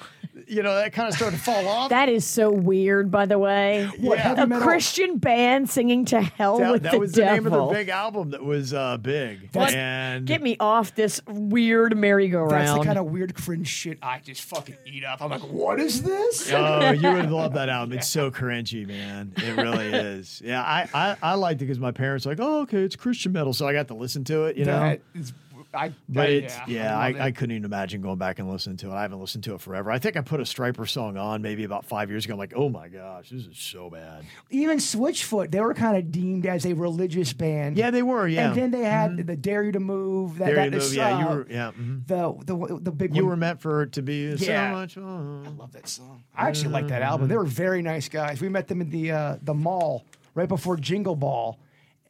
[0.48, 1.90] you know that kind of started to fall off.
[1.90, 3.90] That is so weird, by the way.
[4.00, 4.68] What, heavy A metal?
[4.68, 7.90] Christian band singing to hell that, with that the was the name of their big
[7.90, 9.52] album that was uh, big.
[9.52, 12.52] That's- and Get me off this weird merry-go-round.
[12.52, 15.22] That's the kind of weird cringe shit I just fucking eat up.
[15.22, 16.52] I'm like, what is this?
[16.52, 17.98] Oh, you would love that album.
[17.98, 19.34] It's so cringy, man.
[19.38, 20.42] It really is.
[20.44, 23.32] Yeah, I I, I liked it because my parents were like, oh, okay, it's Christian
[23.32, 24.58] metal, so I got to listen to it.
[24.58, 24.80] You know.
[24.80, 25.34] That is-
[25.72, 27.36] I, But I- it's yeah, I, love I, it.
[27.36, 28.94] couldn't even imagine going back and listening to it.
[28.94, 29.92] I haven't listened to it forever.
[29.92, 32.34] I think I put a Stryper song on maybe about five years ago.
[32.34, 34.24] I'm like, oh my gosh, this is so bad.
[34.50, 37.78] even Switchfoot, they were kind of deemed as a religious band.
[37.78, 38.28] Yeah, they were.
[38.28, 40.40] Yeah, And then they had the Dare You to Move.
[40.40, 42.08] That, Dare You to is, Move, yeah, you uh, were- yeah, mhm.
[42.08, 43.30] The, the the big you one.
[43.32, 44.72] were meant for it to be Yeah.
[44.72, 44.94] so much.
[44.96, 45.44] fun.
[45.46, 46.24] I love that song.
[46.36, 47.28] I actually like that album.
[47.28, 48.42] They were very nice guys.
[48.42, 50.04] We met them in the uh, the mall
[50.34, 51.60] right before Jingle Ball.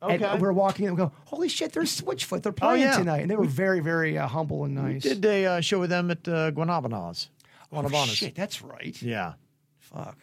[0.02, 0.24] Okay.
[0.24, 2.42] And we're walking and we go, holy shit, they're Switchfoot.
[2.42, 2.98] They're playing yeah.
[2.98, 3.22] tonight.
[3.22, 5.04] And they were very, very uh, humble and nice.
[5.04, 7.28] Did a uh, show with them at uh, Guanabanas.
[7.72, 8.16] oh, Guanabanas.
[8.16, 9.00] shit, that's right.
[9.02, 9.34] Yeah.
[9.80, 10.18] Fuck.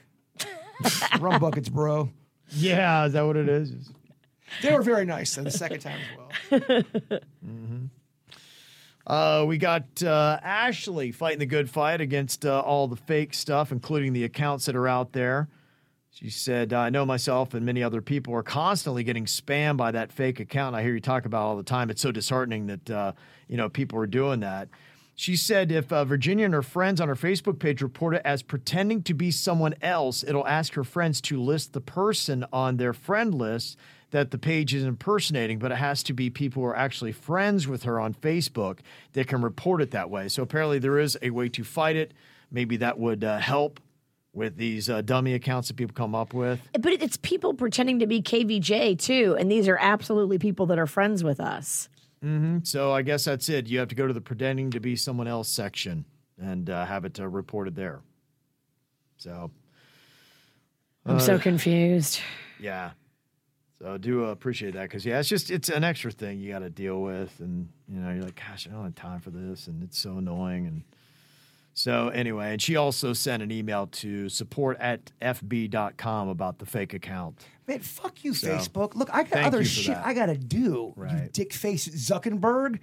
[1.20, 2.10] Rum buckets, bro.
[2.50, 3.72] Yeah, is that what it is?
[4.62, 5.98] They were very nice though, the second time
[6.50, 7.20] as well.
[9.06, 13.70] Uh, we got uh, Ashley fighting the good fight against uh, all the fake stuff,
[13.70, 15.48] including the accounts that are out there.
[16.16, 20.10] She said, I know myself and many other people are constantly getting spammed by that
[20.10, 20.74] fake account.
[20.74, 21.90] I hear you talk about all the time.
[21.90, 23.12] It's so disheartening that, uh,
[23.48, 24.70] you know, people are doing that.
[25.14, 28.42] She said if uh, Virginia and her friends on her Facebook page report it as
[28.42, 32.94] pretending to be someone else, it'll ask her friends to list the person on their
[32.94, 33.76] friend list
[34.10, 37.68] that the page is impersonating, but it has to be people who are actually friends
[37.68, 38.78] with her on Facebook
[39.12, 40.28] that can report it that way.
[40.28, 42.14] So apparently there is a way to fight it.
[42.50, 43.80] Maybe that would uh, help
[44.36, 46.60] with these uh, dummy accounts that people come up with.
[46.78, 50.86] but it's people pretending to be KVJ too, and these are absolutely people that are
[50.86, 51.88] friends with us.
[52.64, 53.68] So I guess that's it.
[53.68, 56.04] You have to go to the pretending to be someone else section
[56.42, 58.00] and uh, have it uh, reported there.
[59.16, 59.52] So
[61.04, 62.18] I'm Uh, so confused.
[62.60, 62.90] yeah,
[63.78, 66.58] so I do appreciate that because yeah, it's just it's an extra thing you got
[66.60, 69.68] to deal with, and you know you're like, gosh, I don't have time for this,
[69.68, 70.82] and it's so annoying, and
[71.78, 76.94] so anyway, and she also sent an email to support at fb.com about the fake
[76.94, 77.44] account.
[77.68, 78.94] Man, fuck you, So, Facebook.
[78.94, 80.06] Look, I got other shit that.
[80.06, 80.56] I gotta do.
[80.58, 81.12] You Right.
[81.12, 81.26] Mm-hmm.
[81.32, 82.80] dick face Zuckerberg.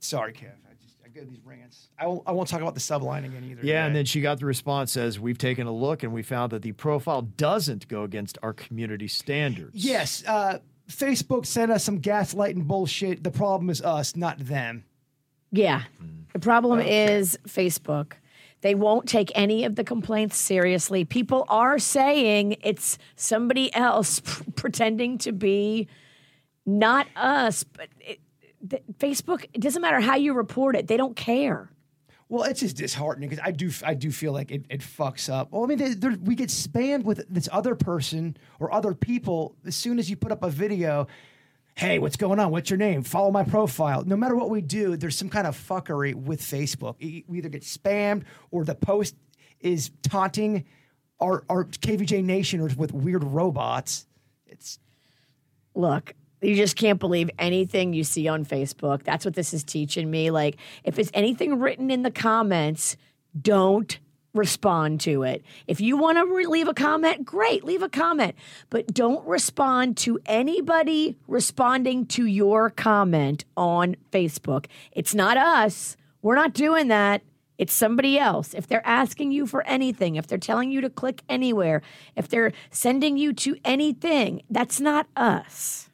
[0.00, 0.52] Sorry, Kev.
[0.68, 1.88] I just I get these rants.
[1.98, 3.60] I won't, I won't talk about the subline again either.
[3.64, 6.52] Yeah, and then she got the response says, We've taken a look and we found
[6.52, 9.72] that the profile doesn't go against our community standards.
[9.74, 13.24] yes, uh, Facebook sent us some gaslighting bullshit.
[13.24, 14.84] The problem is us, not them.
[15.54, 15.82] Yeah.
[16.02, 16.32] Mm.
[16.32, 18.14] The problem is Facebook.
[18.60, 21.04] They won't take any of the complaints seriously.
[21.04, 25.86] People are saying it's somebody else p- pretending to be
[26.66, 28.20] not us, but it,
[28.62, 31.70] the, Facebook, it doesn't matter how you report it, they don't care.
[32.30, 35.52] Well, it's just disheartening because I do I do feel like it, it fucks up.
[35.52, 39.76] Well, I mean, there- we get spammed with this other person or other people as
[39.76, 41.06] soon as you put up a video.
[41.76, 42.52] Hey, what's going on?
[42.52, 43.02] What's your name?
[43.02, 44.04] Follow my profile.
[44.04, 46.96] No matter what we do, there's some kind of fuckery with Facebook.
[47.00, 49.16] We either get spammed or the post
[49.58, 50.66] is taunting
[51.18, 54.06] our, our KVJ Nationers with weird robots.
[54.46, 54.78] It's
[55.74, 59.02] Look, you just can't believe anything you see on Facebook.
[59.02, 60.30] That's what this is teaching me.
[60.30, 62.96] Like, if it's anything written in the comments,
[63.40, 63.98] don't
[64.34, 65.42] respond to it.
[65.66, 68.34] If you want to re- leave a comment, great, leave a comment,
[68.68, 74.66] but don't respond to anybody responding to your comment on Facebook.
[74.92, 75.96] It's not us.
[76.20, 77.22] We're not doing that.
[77.56, 78.52] It's somebody else.
[78.52, 81.82] If they're asking you for anything, if they're telling you to click anywhere,
[82.16, 85.88] if they're sending you to anything, that's not us.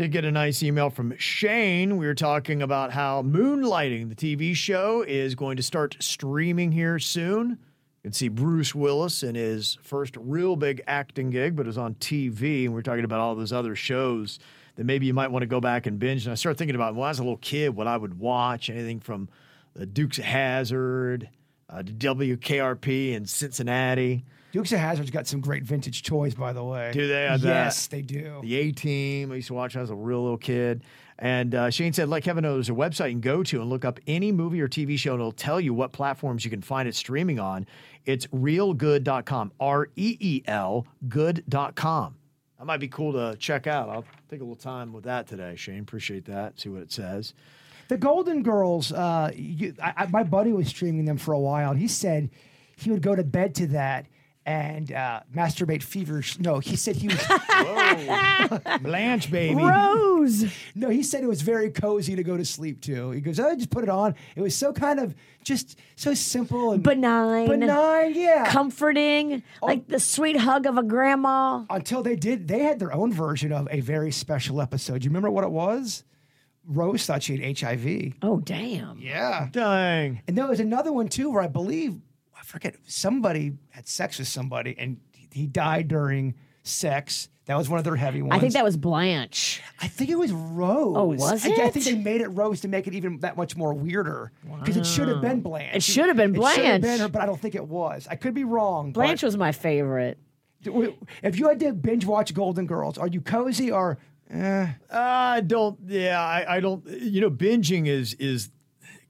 [0.00, 1.98] Did get a nice email from Shane.
[1.98, 6.98] We were talking about how Moonlighting, the TV show, is going to start streaming here
[6.98, 7.50] soon.
[7.50, 7.56] You
[8.04, 11.96] can see Bruce Willis in his first real big acting gig, but it was on
[11.96, 12.64] TV.
[12.64, 14.38] And we are talking about all those other shows
[14.76, 16.24] that maybe you might want to go back and binge.
[16.24, 18.70] And I started thinking about when I was a little kid, what I would watch,
[18.70, 19.28] anything from
[19.74, 21.28] the Dukes of Hazzard,
[21.68, 24.24] uh, to WKRP in Cincinnati.
[24.52, 26.90] Dukes of Hazzard's got some great vintage toys, by the way.
[26.92, 27.36] Do they?
[27.40, 28.40] Yes, they do.
[28.42, 29.30] The A Team.
[29.30, 30.82] I used to watch I was a real little kid.
[31.18, 33.68] And uh, Shane said, let Kevin know there's a website you can go to and
[33.68, 36.62] look up any movie or TV show, and it'll tell you what platforms you can
[36.62, 37.66] find it streaming on.
[38.06, 42.14] It's reelgood.com, R E E L, good.com.
[42.58, 43.88] That might be cool to check out.
[43.88, 45.80] I'll take a little time with that today, Shane.
[45.80, 46.58] Appreciate that.
[46.58, 47.34] See what it says.
[47.88, 51.70] The Golden Girls, uh, you, I, I, my buddy was streaming them for a while.
[51.70, 52.30] And he said
[52.76, 54.06] he would go to bed to that
[54.46, 56.38] and uh, masturbate feverish.
[56.38, 57.18] No, he said he was.
[58.82, 59.54] Blanche, baby.
[59.62, 60.44] Rose.
[60.74, 63.10] no, he said it was very cozy to go to sleep to.
[63.10, 64.14] He goes, I just put it on.
[64.36, 67.48] It was so kind of just so simple and Benign.
[67.48, 68.14] benign.
[68.14, 68.50] Yeah.
[68.50, 71.64] Comforting, like the sweet hug of a grandma.
[71.70, 75.00] Until they did, they had their own version of a very special episode.
[75.00, 76.04] Do You remember what it was?
[76.66, 78.14] Rose thought she had HIV.
[78.22, 78.98] Oh, damn.
[79.00, 79.48] Yeah.
[79.50, 80.22] Dang.
[80.28, 81.98] And there was another one too where I believe I
[82.50, 84.98] forget somebody had sex with somebody and
[85.32, 87.28] he died during sex.
[87.46, 88.34] That was one of their heavy ones.
[88.34, 89.60] I think that was Blanche.
[89.80, 90.94] I think it was Rose.
[90.96, 93.56] Oh, was I, I think they made it Rose to make it even that much
[93.56, 95.74] more weirder because it should have been Blanche.
[95.76, 97.00] It should have been It should have been Blanche.
[97.00, 98.06] her, but I don't think it was.
[98.10, 98.92] I could be wrong.
[98.92, 100.18] Blanche was my favorite.
[100.62, 103.98] If you had to binge watch Golden Girls, are you cozy or?
[104.30, 105.78] Eh, I don't.
[105.86, 106.86] Yeah, I, I don't.
[106.86, 108.50] You know, binging is is.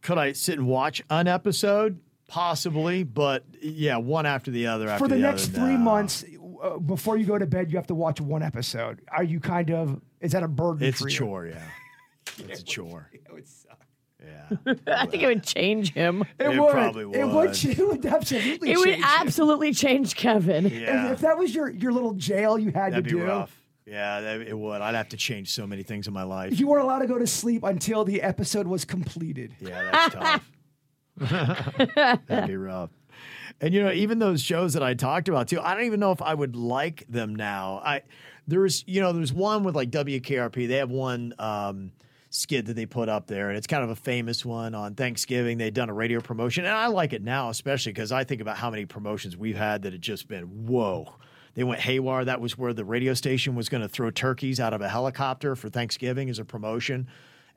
[0.00, 2.00] Could I sit and watch an episode?
[2.30, 4.88] Possibly, but yeah, one after the other.
[4.88, 5.78] After for the, the next other, three no.
[5.78, 6.24] months
[6.62, 9.00] uh, before you go to bed, you have to watch one episode.
[9.10, 10.00] Are you kind of?
[10.20, 10.86] Is that a burden?
[10.86, 11.16] it's for a you?
[11.16, 11.46] chore.
[11.46, 11.62] Yeah,
[12.48, 13.10] it's a chore.
[13.14, 13.84] It would suck.
[14.24, 16.22] Yeah, I think it would change him.
[16.38, 16.70] It, It would.
[16.72, 17.34] probably It would.
[17.34, 17.64] would.
[17.64, 18.70] It would absolutely.
[18.70, 19.04] It would change you.
[19.06, 20.66] absolutely change Kevin.
[20.66, 21.12] If- yeah.
[21.12, 23.56] If that was your your little jail you had That'd to be do, rough.
[23.86, 24.82] Yeah, that, it would.
[24.82, 26.60] I'd have to change so many things in my life.
[26.60, 29.52] you weren't allowed to go to sleep until the episode was completed.
[29.60, 30.49] Yeah, that's tough.
[32.28, 32.90] That'd be rough.
[33.60, 36.12] And you know, even those shows that I talked about too, I don't even know
[36.12, 37.82] if I would like them now.
[37.84, 38.02] I
[38.46, 40.66] there's you know, there's one with like WKRP.
[40.66, 41.92] They have one um
[42.30, 45.58] skit that they put up there, and it's kind of a famous one on Thanksgiving.
[45.58, 48.56] They'd done a radio promotion, and I like it now, especially because I think about
[48.56, 51.14] how many promotions we've had that had just been whoa.
[51.54, 52.24] They went haywire.
[52.24, 55.56] That was where the radio station was going to throw turkeys out of a helicopter
[55.56, 57.08] for Thanksgiving as a promotion.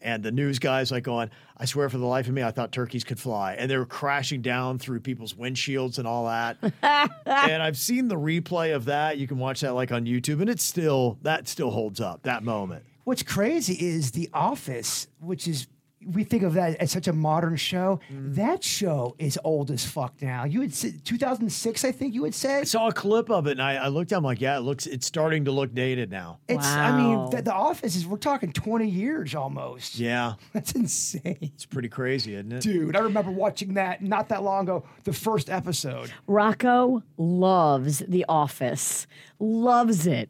[0.04, 2.72] And the news guys like going, I swear for the life of me, I thought
[2.74, 3.54] turkeys could fly.
[3.54, 6.58] And they were crashing down through people's windshields and all that.
[7.26, 9.18] and I've seen the replay of that.
[9.18, 12.44] You can watch that like on YouTube, and it's still that still holds up, that
[12.44, 12.84] moment.
[13.06, 15.68] What's crazy is The Office, which is
[16.06, 18.00] we think of that as such a modern show.
[18.12, 18.34] Mm-hmm.
[18.34, 20.46] That show is old as fuck now.
[20.46, 22.60] You would say 2006, I think you would say.
[22.60, 24.58] I saw a clip of it and I, I looked at it, I'm like, yeah,
[24.58, 26.40] it looks it's starting to look dated now.
[26.48, 26.66] It's.
[26.66, 28.06] I mean, the, the Office is.
[28.06, 30.00] We're talking 20 years almost.
[30.00, 30.34] Yeah.
[30.54, 31.38] That's insane.
[31.42, 32.62] It's pretty crazy, isn't it?
[32.62, 36.12] Dude, I remember watching that not that long ago, the first episode.
[36.28, 39.08] Rocco loves The Office.
[39.40, 40.30] Loves it.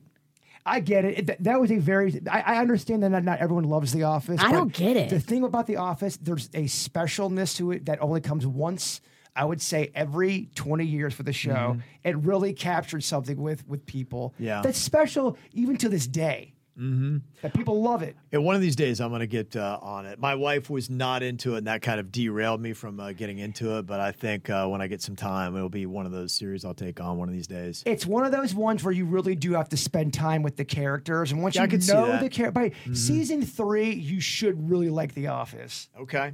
[0.65, 1.29] I get it.
[1.29, 2.21] It- that was a very.
[2.29, 4.39] I, I understand that not, not everyone loves The Office.
[4.41, 5.09] I don't get it.
[5.09, 9.01] The thing about The Office, there's a specialness to it that only comes once.
[9.35, 11.77] I would say every 20 years for the show.
[12.03, 14.33] It really captured something with with people.
[14.35, 14.43] Mm-hmm.
[14.43, 14.61] Yeah.
[14.61, 16.52] that's special even to this day.
[16.77, 17.17] Mm-hmm.
[17.43, 18.15] That people love it.
[18.31, 20.19] And one of these days I'm going to get uh, on it.
[20.19, 23.37] My wife was not into it, and that kind of derailed me from uh, getting
[23.37, 23.85] into it.
[23.85, 26.65] But I think uh, when I get some time, it'll be one of those series
[26.65, 27.83] I'll take on one of these days.
[27.85, 30.65] It's one of those ones where you really do have to spend time with the
[30.65, 34.19] characters, and once Yeah, I you could see know the character, by season three, you
[34.19, 35.89] should really like The Office.
[35.99, 36.33] Okay.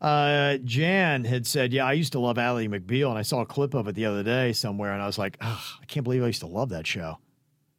[0.00, 3.46] Uh, Jan had said, "Yeah, I used to love Ally McBeal, and I saw a
[3.46, 6.26] clip of it the other day somewhere, and I was like, I can't believe I
[6.26, 7.18] used to love that show."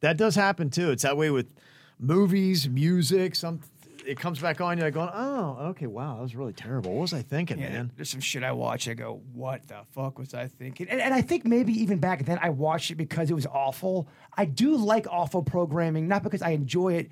[0.02, 0.92] That does happen too.
[0.92, 1.54] It's that way with
[2.00, 3.36] movies, music.
[3.36, 3.62] Some
[4.06, 6.94] it comes back on, you're like going, "Oh, okay, wow, that was really terrible.
[6.94, 8.88] What was I thinking, man?" There's some shit I watch.
[8.88, 10.88] I go, what the fuck was I thinking?
[10.90, 14.08] And, and I think maybe even back then I watched it because it was awful.
[14.36, 17.10] I do like awful programming, not because I enjoy it.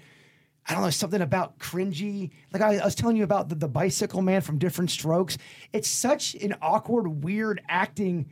[0.70, 2.32] I don't know, something about cringy.
[2.52, 5.38] Like I, I was telling you about the, the bicycle man from Diff'rent Strokes.
[5.72, 8.32] It's such an awkward, weird acting.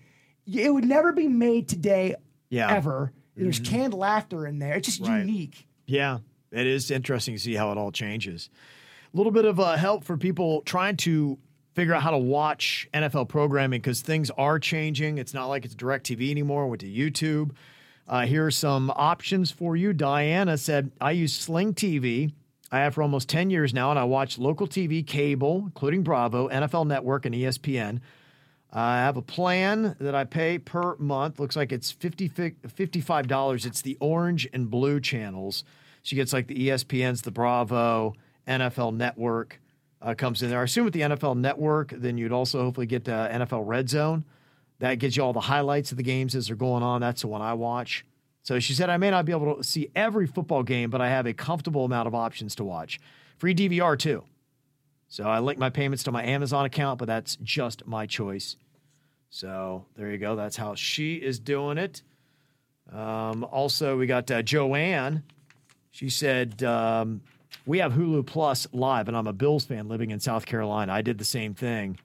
[0.52, 2.16] It would never be made today,
[2.50, 2.72] Yeah.
[2.72, 3.14] Ever.
[3.36, 4.74] There's canned laughter in there.
[4.76, 5.20] It's just Right.
[5.26, 5.68] unique.
[5.88, 6.20] Yeah,
[6.52, 8.50] it is interesting to see how it all changes.
[9.14, 11.38] A little bit of uh, help for people trying to
[11.74, 15.18] figure out how to watch NFL programming because things are changing.
[15.18, 16.68] It's not like it's DirecTV anymore.
[16.68, 17.52] Went to YouTube.
[18.08, 19.92] Uh, here are some options for you.
[19.92, 22.32] Diana said, I use Sling TV.
[22.72, 26.48] I have for almost 10 years now, and I watch local TV, cable, including Bravo,
[26.50, 28.00] NFL Network, and ESPN.
[28.78, 31.40] I have a plan that I pay per month.
[31.40, 33.66] Looks like it's 50, $55.
[33.66, 35.64] It's the orange and blue channels.
[36.04, 39.62] She gets like the ESPNs, the Bravo, NFL Network.
[40.02, 40.60] uh, comes in there.
[40.60, 44.26] I assume with the NFL Network, then you'd also hopefully get uh, NFL Red Zone.
[44.80, 47.00] That gives you all the highlights of the games as they're going on.
[47.00, 48.06] That's the one I watch.
[48.44, 51.08] So she said, I may not be able to see every football game, but I
[51.08, 53.00] have a comfortable amount of options to watch.
[53.38, 54.26] Free DVR too.
[55.08, 58.58] So I link my payments to my Amazon account, but that's just my choice.
[59.36, 60.38] So there you go.
[60.38, 62.04] That's how she is doing it.
[62.90, 65.24] Um, also, we got uh, Joanne.
[65.92, 67.20] She said, um,
[67.66, 70.94] We have Hulu Plus live, and I'm a Bills fan living in South Carolina.
[70.94, 72.00] I did the same thing.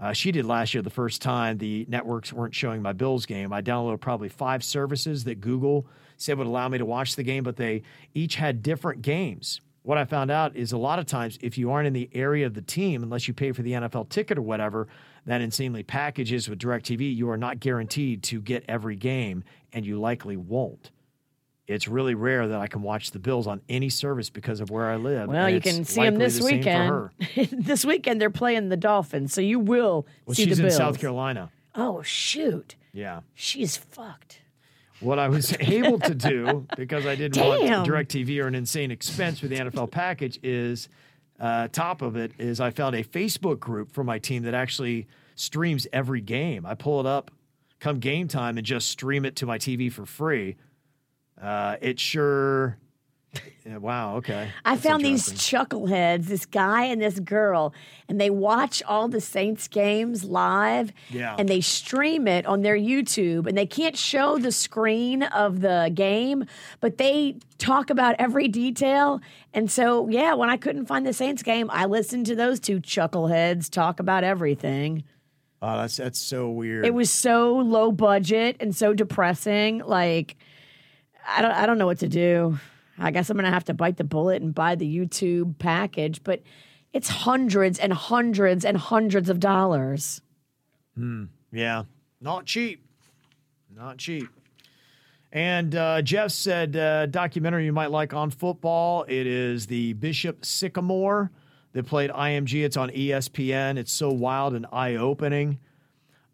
[0.00, 3.52] Uh, she did last year the first time the networks weren't showing my Bills game.
[3.52, 5.86] I downloaded probably five services that Google
[6.16, 7.82] said would allow me to watch the game, but they
[8.14, 9.60] each had different games.
[9.88, 12.44] What I found out is a lot of times, if you aren't in the area
[12.44, 14.86] of the team, unless you pay for the NFL ticket or whatever,
[15.24, 19.98] that insanely packages with DirecTV, you are not guaranteed to get every game, and you
[19.98, 20.90] likely won't.
[21.66, 24.90] It's really rare that I can watch the Bills on any service because of where
[24.90, 25.26] I live.
[25.30, 27.08] Well, and you can see them this the weekend.
[27.64, 30.76] this weekend they're playing the Dolphins, so you will Well, see she's the in Bills.
[30.76, 31.48] South Carolina.
[31.74, 33.20] Oh shoot, Yeah.
[33.32, 34.40] she's fucked.
[35.00, 37.70] What I was able to do because I didn't Damn.
[37.70, 40.88] want DirecTV or an insane expense for the NFL package is
[41.38, 45.06] uh, top of it is I found a Facebook group for my team that actually
[45.36, 46.66] streams every game.
[46.66, 47.30] I pull it up
[47.80, 50.56] come game time and just stream it to my TV for free.
[51.40, 52.78] Uh, it sure.
[53.66, 54.16] Yeah, wow.
[54.16, 54.50] Okay.
[54.64, 57.74] I That's found these chuckleheads, this guy and this girl,
[58.08, 60.92] and they watch all the Saints games live.
[61.10, 61.36] Yeah.
[61.38, 65.90] And they stream it on their YouTube, and they can't show the screen of the
[65.94, 66.46] game,
[66.80, 69.20] but they talk about every detail.
[69.52, 72.80] And so, yeah, when I couldn't find the Saints game, I listened to those two
[72.80, 75.04] chuckleheads talk about everything.
[75.60, 76.86] Oh, that's that's so weird.
[76.86, 79.80] It was so low budget and so depressing.
[79.80, 80.36] Like,
[81.26, 82.58] I don't, I don't know what to do.
[82.98, 86.42] I guess I'm gonna have to bite the bullet and buy the YouTube package, but
[86.92, 90.20] it's hundreds and hundreds and hundreds of dollars.
[90.94, 91.24] Hmm.
[91.52, 91.84] Yeah,
[92.20, 92.84] not cheap.
[93.74, 94.28] Not cheap.
[95.30, 99.04] And uh, Jeff said, uh, documentary you might like on football.
[99.06, 101.30] It is the Bishop Sycamore
[101.72, 102.64] that played IMG.
[102.64, 103.76] It's on ESPN.
[103.76, 105.58] It's so wild and eye opening.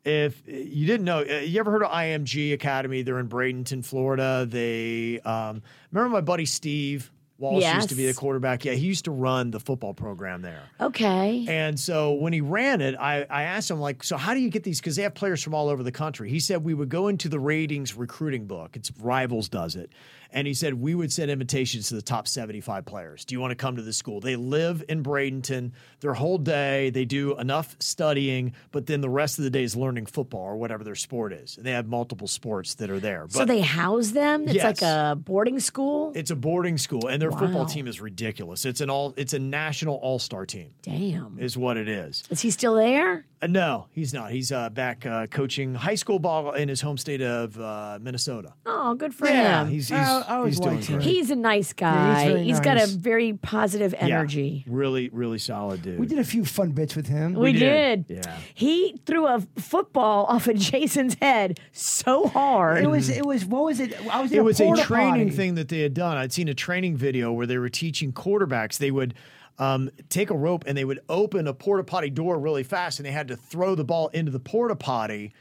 [0.05, 3.03] If you didn't know, uh, you ever heard of IMG Academy?
[3.03, 4.47] They're in Bradenton, Florida.
[4.49, 8.65] They um, remember my buddy Steve Walsh used to be the quarterback.
[8.65, 10.63] Yeah, he used to run the football program there.
[10.81, 11.45] Okay.
[11.49, 14.51] And so when he ran it, I, I asked him, like, so how do you
[14.51, 14.81] get these?
[14.81, 16.31] Because they have players from all over the country.
[16.31, 18.77] He said we would go into the ratings recruiting book.
[18.77, 19.91] It's Rivals does it.
[20.35, 23.25] And he said we would send invitations to the top 75 players.
[23.25, 24.21] Do you want to come to the school?
[24.21, 25.71] They live in Bradenton
[26.01, 26.91] their whole day.
[26.91, 30.57] They do enough studying, but then the rest of the day is learning football or
[30.57, 31.57] whatever their sport is.
[31.57, 33.27] And they have multiple sports that are there.
[33.31, 34.49] so they house them?
[34.49, 36.13] It's like a boarding school?
[36.17, 38.65] it's a boarding school, and their football team is ridiculous.
[38.65, 39.15] It's an all.
[39.17, 41.39] It's a national all star team, Damn.
[41.39, 42.25] is what it is.
[42.31, 43.25] Is he still there?
[43.41, 44.31] Uh, no, he's not.
[44.33, 48.55] He's uh, back uh, coaching high school ball in his home state of uh, Minnesota.
[48.67, 49.69] Oh, good for Yeah, him.
[49.71, 50.97] he's he's, I- I always he's doing liked him.
[50.99, 51.09] great.
[51.09, 52.15] He's a nice Yeah, guy.
[52.25, 52.91] he's very he's got a nice.
[52.93, 54.65] very positive Yeah, energy.
[54.67, 55.99] really, really solid dude.
[55.99, 57.35] We did a few fun bits with him.
[57.35, 58.07] We, did.
[58.07, 58.17] did.
[58.25, 58.37] Yeah.
[58.55, 62.83] He threw a football off of Jason's head so hard.
[62.85, 63.95] It was it was what was it?
[64.11, 65.37] I was in it was a porta training potty.
[65.37, 66.17] thing that they had done.
[66.17, 68.79] I'd seen a training video where they were teaching quarterbacks.
[68.79, 69.15] They would
[69.59, 73.07] um, take a rope and they would open a porta potty door really fast, and
[73.07, 75.33] they had to throw the ball into the porta potty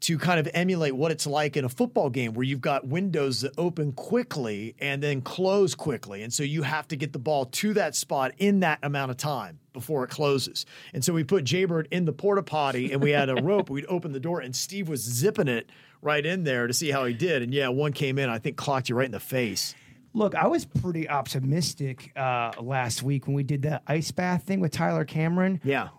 [0.00, 3.42] to kind of emulate what it's like in a football game where you've got windows
[3.42, 6.22] that open quickly and then close quickly.
[6.22, 9.18] And so you have to get the ball to that spot in that amount of
[9.18, 10.64] time before it closes.
[10.94, 13.68] And so we put Jaybird in the porta potty and we had a rope.
[13.68, 15.70] We'd open the door and Steve was zipping it
[16.02, 17.42] right in there to see how he did.
[17.42, 19.74] And yeah, one came in, I think clocked you right in the face.
[20.12, 24.58] Look, I was pretty optimistic uh, last week when we did the ice bath thing
[24.58, 25.60] with Tyler Cameron.
[25.62, 25.90] Yeah.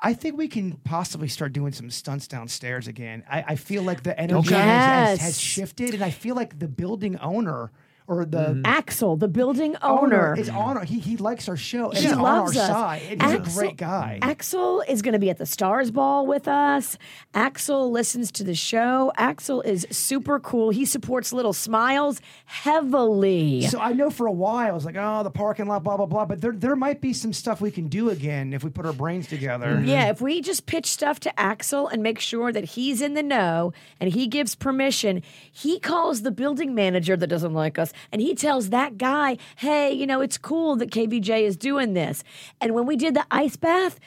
[0.00, 3.24] I think we can possibly start doing some stunts downstairs again.
[3.30, 4.60] I, I feel like the energy Okay.
[4.60, 5.38] has, has, has Yes.
[5.38, 7.70] shifted, and I feel like the building owner
[8.08, 8.62] or the mm-hmm.
[8.64, 10.36] Axel, the building owner owner.
[10.38, 10.76] is on.
[10.78, 11.90] Our, he he likes our show.
[11.90, 12.68] And He he's on loves our us.
[12.68, 13.02] side.
[13.10, 14.18] And he's Axel- a great guy.
[14.22, 16.96] Axel is going to be at the Stars Ball with us.
[17.34, 19.12] Axel listens to the show.
[19.16, 20.70] Axel is super cool.
[20.70, 23.62] He supports Little Smiles heavily.
[23.62, 26.06] So I know for a while I was like, oh, the parking lot, blah blah
[26.06, 26.24] blah.
[26.24, 28.92] But there there might be some stuff we can do again if we put our
[28.92, 29.66] brains together.
[29.66, 29.88] Mm-hmm.
[29.88, 33.22] Yeah, if we just pitch stuff to Axel and make sure that he's in the
[33.22, 38.20] know and he gives permission, he calls the building manager that doesn't like us and
[38.22, 42.22] he tells that guy, hey, you know, it's cool that KVJ is doing this.
[42.60, 43.98] And when we did the ice bath,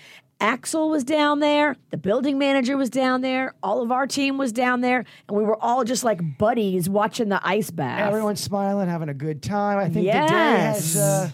[0.41, 4.53] Axel was down there, the building manager was down there, all of our team was
[4.53, 7.99] down there, and we were all just like buddies watching the ice bath.
[8.07, 9.77] Everyone's smiling, having a good time.
[9.77, 10.93] I think the day Yes.
[10.93, 10.95] has.
[10.97, 11.29] Uh,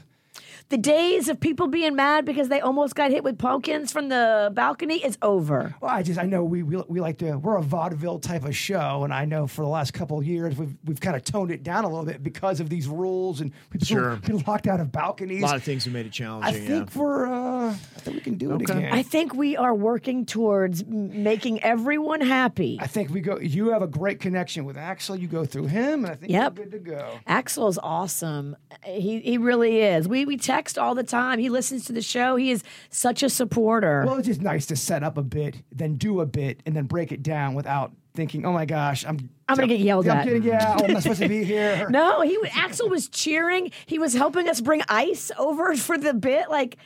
[0.70, 4.49] The days of people being mad because they almost got hit with pumpkins from the
[4.53, 5.76] balcony is over.
[5.80, 8.55] Well, I just I know we, we we like to we're a vaudeville type of
[8.55, 11.51] show, and I know for the last couple of years we've we've kind of toned
[11.51, 14.16] it down a little bit because of these rules and people Sure.
[14.16, 15.43] been locked out of balconies.
[15.43, 16.55] A lot of things have made it challenging.
[16.63, 16.99] I think yeah.
[17.01, 18.89] we're uh, I think we can do it again.
[18.91, 22.80] I think we are working towards m- making everyone happy.
[22.82, 23.38] I think we go.
[23.38, 25.16] You have a great connection with Axel.
[25.16, 26.57] You go through him, and I think Yep.
[26.57, 27.20] you're good to go.
[27.28, 28.55] Axel's awesome.
[28.84, 30.07] He he really is.
[30.07, 31.39] We we text all the time.
[31.39, 32.35] He listens to the show.
[32.35, 34.03] He is such a supporter.
[34.05, 36.85] Well, it's just nice to set up a bit, then do a bit, and then
[36.85, 40.25] break it down without thinking, "Oh my gosh, I'm I'm gonna get yelled I'm at."
[40.25, 40.77] getting yeah.
[40.79, 43.71] Oh, I'm not supposed to be here." no, he Axel was cheering.
[43.85, 46.49] He was helping us bring ice over for the bit.
[46.49, 46.77] Like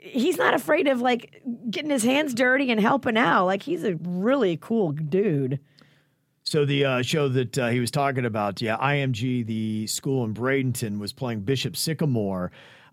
[0.00, 3.46] he's not afraid of like getting his hands dirty and helping out.
[3.46, 5.58] Like he's a really cool dude.
[6.44, 10.32] So the uh, show that uh, he was talking about, yeah, IMG, the school in
[10.32, 12.50] Bradenton, was playing Bishop Sycamore.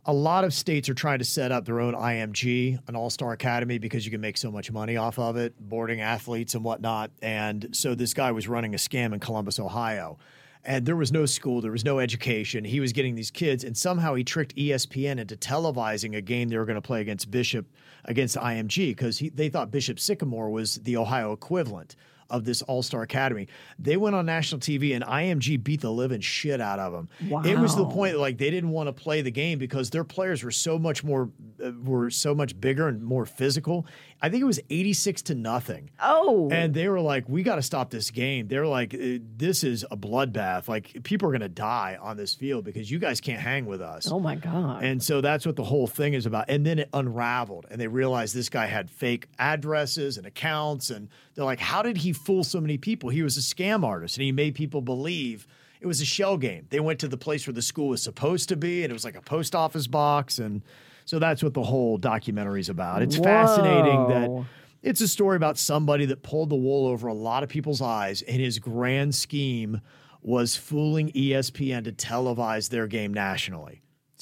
[0.07, 3.31] A lot of states are trying to set up their own IMG, an All Star
[3.31, 7.09] Academy, because you can make so much money off of it, boarding athletes and whatnot.
[7.23, 10.19] And so this guy was running a scam in Columbus, Ohio.
[10.63, 12.63] And there was no school, there was no education.
[12.65, 16.57] He was getting these kids, and somehow he tricked ESPN into televising a game they
[16.57, 17.65] were going to play against Bishop,
[18.03, 21.95] against IMG, because they thought Bishop Sycamore was the Ohio equivalent
[22.29, 23.47] of this All Star Academy.
[23.79, 27.09] They went on national TV and IMG beat the living shit out of them.
[27.45, 30.43] It was the point like they didn't want to play the game because their players
[30.43, 31.29] were so much more
[31.63, 33.85] uh, were so much bigger and more physical.
[34.21, 35.89] I think it was 86 to nothing.
[36.01, 39.63] Oh, And they were like, "We got to stop this game." They're like, "Uh, "This
[39.63, 40.67] is a bloodbath.
[40.67, 43.81] Like people are going to die on this field because you guys can't hang with
[43.81, 44.83] us." oh my god.
[44.83, 46.45] And so that's what the whole thing is about.
[46.49, 50.89] And then it unraveled, and they realized this guy had fake addresses and accounts.
[50.89, 53.09] And they're like, how did he fool so many people?
[53.09, 55.45] He was a scam artist, and he made people believe
[55.81, 56.65] it was a shell game.
[56.69, 59.03] They went to the place where the school was supposed to be, and it was
[59.05, 60.39] like a post office box.
[60.39, 60.63] And
[61.05, 63.01] so that's what the whole documentary is about.
[63.01, 64.45] It's fascinating that.
[64.81, 68.21] It's a story about somebody that pulled the wool over a lot of people's eyes,
[68.21, 69.81] and his grand scheme
[70.21, 73.81] was fooling ESPN to televise their game nationally.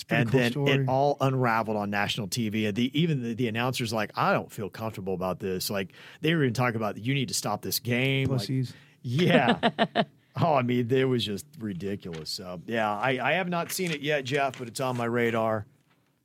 [0.09, 0.71] and cool then story.
[0.71, 2.67] it all unraveled on national TV.
[2.67, 5.69] And the even the, the announcers like, I don't feel comfortable about this.
[5.69, 8.29] Like they were even talking about you need to stop this game.
[8.29, 8.49] Like,
[9.01, 9.69] yeah.
[10.41, 12.29] oh, I mean, it was just ridiculous.
[12.29, 15.65] So yeah, I, I have not seen it yet, Jeff, but it's on my radar.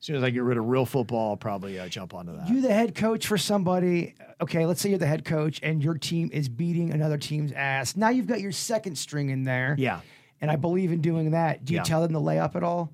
[0.00, 2.48] As soon as I get rid of real football, I'll probably uh, jump onto that.
[2.48, 4.14] You the head coach for somebody.
[4.40, 7.96] Okay, let's say you're the head coach and your team is beating another team's ass.
[7.96, 9.74] Now you've got your second string in there.
[9.76, 10.00] Yeah.
[10.40, 11.64] And I believe in doing that.
[11.64, 11.82] Do you Yeah.
[11.82, 12.92] tell them to lay up at all?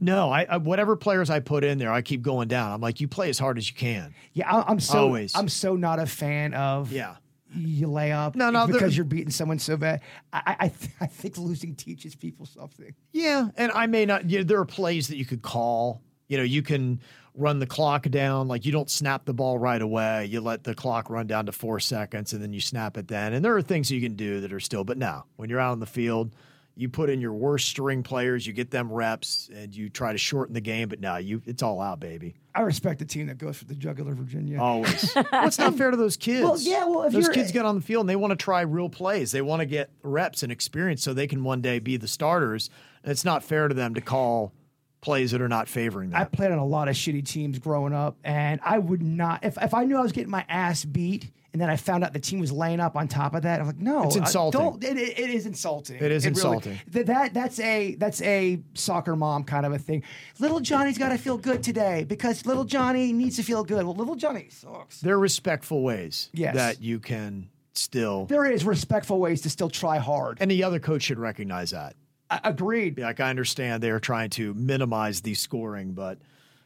[0.00, 2.72] No, I, I whatever players I put in there, I keep going down.
[2.72, 4.12] I'm like, you play as hard as you can.
[4.32, 5.36] Yeah, I, I'm so Always.
[5.36, 7.14] I'm so not a fan of Yeah.
[7.54, 10.00] you lay up No, no, because you're beating someone so bad.
[10.32, 12.92] I I, I, th- I think losing teaches people something.
[13.12, 14.28] Yeah, and I may not.
[14.28, 16.02] You know, there are plays that you could call.
[16.32, 16.98] You know, you can
[17.34, 18.48] run the clock down.
[18.48, 20.24] Like you don't snap the ball right away.
[20.24, 23.34] You let the clock run down to four seconds, and then you snap it then.
[23.34, 24.82] And there are things you can do that are still.
[24.82, 26.34] But now, when you're out on the field,
[26.74, 28.46] you put in your worst string players.
[28.46, 30.88] You get them reps, and you try to shorten the game.
[30.88, 32.34] But now you, it's all out, baby.
[32.54, 34.58] I respect the team that goes for the jugular, Virginia.
[34.58, 35.14] Always.
[35.32, 36.44] well, not fair to those kids.
[36.44, 38.42] Well, yeah, well, if those you're- kids get on the field and they want to
[38.42, 41.78] try real plays, they want to get reps and experience so they can one day
[41.78, 42.70] be the starters.
[43.02, 44.54] And it's not fair to them to call
[45.02, 46.20] plays that are not favoring them.
[46.20, 49.58] I played on a lot of shitty teams growing up, and I would not if
[49.60, 51.30] if I knew I was getting my ass beat.
[51.54, 53.60] And then I found out the team was laying up on top of that.
[53.60, 54.58] I'm like, no, It's insulting.
[54.58, 55.96] don't- it, it- it is insulting.
[55.96, 56.78] It is really- insulting.
[56.90, 60.02] th- that that's a that's a soccer mom kind of a thing.
[60.38, 63.84] Little Johnny's got to feel good today because little Johnny needs to feel good.
[63.84, 65.02] Well, little Johnny sucks.
[65.02, 66.54] there are respectful ways Yes.
[66.54, 70.38] that you can still, There is respectful ways to still try hard.
[70.40, 71.96] and the other coach should recognize that.
[72.32, 72.98] I- agreed.
[72.98, 76.18] Like I understand they're trying to minimize the scoring, but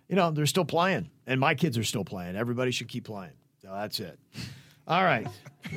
[0.09, 2.37] you know they're still playing, and my kids are still playing.
[2.37, 3.33] Everybody should keep playing.
[3.63, 4.19] So that's it.
[4.89, 5.25] All right,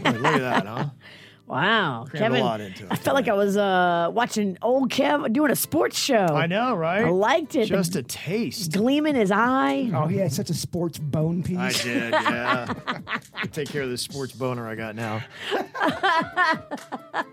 [0.04, 0.86] Boy, look at that, huh?
[1.48, 2.42] Wow, Crammed a Kevin.
[2.46, 5.98] lot into it I felt like I was uh, watching old Kev doing a sports
[5.98, 6.16] show.
[6.28, 7.04] I know, right?
[7.04, 7.62] I liked it.
[7.70, 8.72] The Just a taste.
[8.72, 9.90] gleam in his eye.
[9.92, 11.58] Oh, he had such a sports bone piece.
[11.58, 12.74] I did, yeah.
[13.52, 15.24] Take care of this sports boner I got now.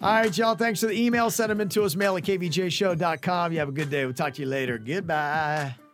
[0.00, 0.54] All right, y'all.
[0.54, 1.30] Thanks for the email.
[1.30, 1.96] Send them in to us.
[1.96, 3.52] Mail at kvjshow.com.
[3.52, 4.04] You have a good day.
[4.04, 4.78] We'll talk to you later.
[4.78, 5.85] Goodbye.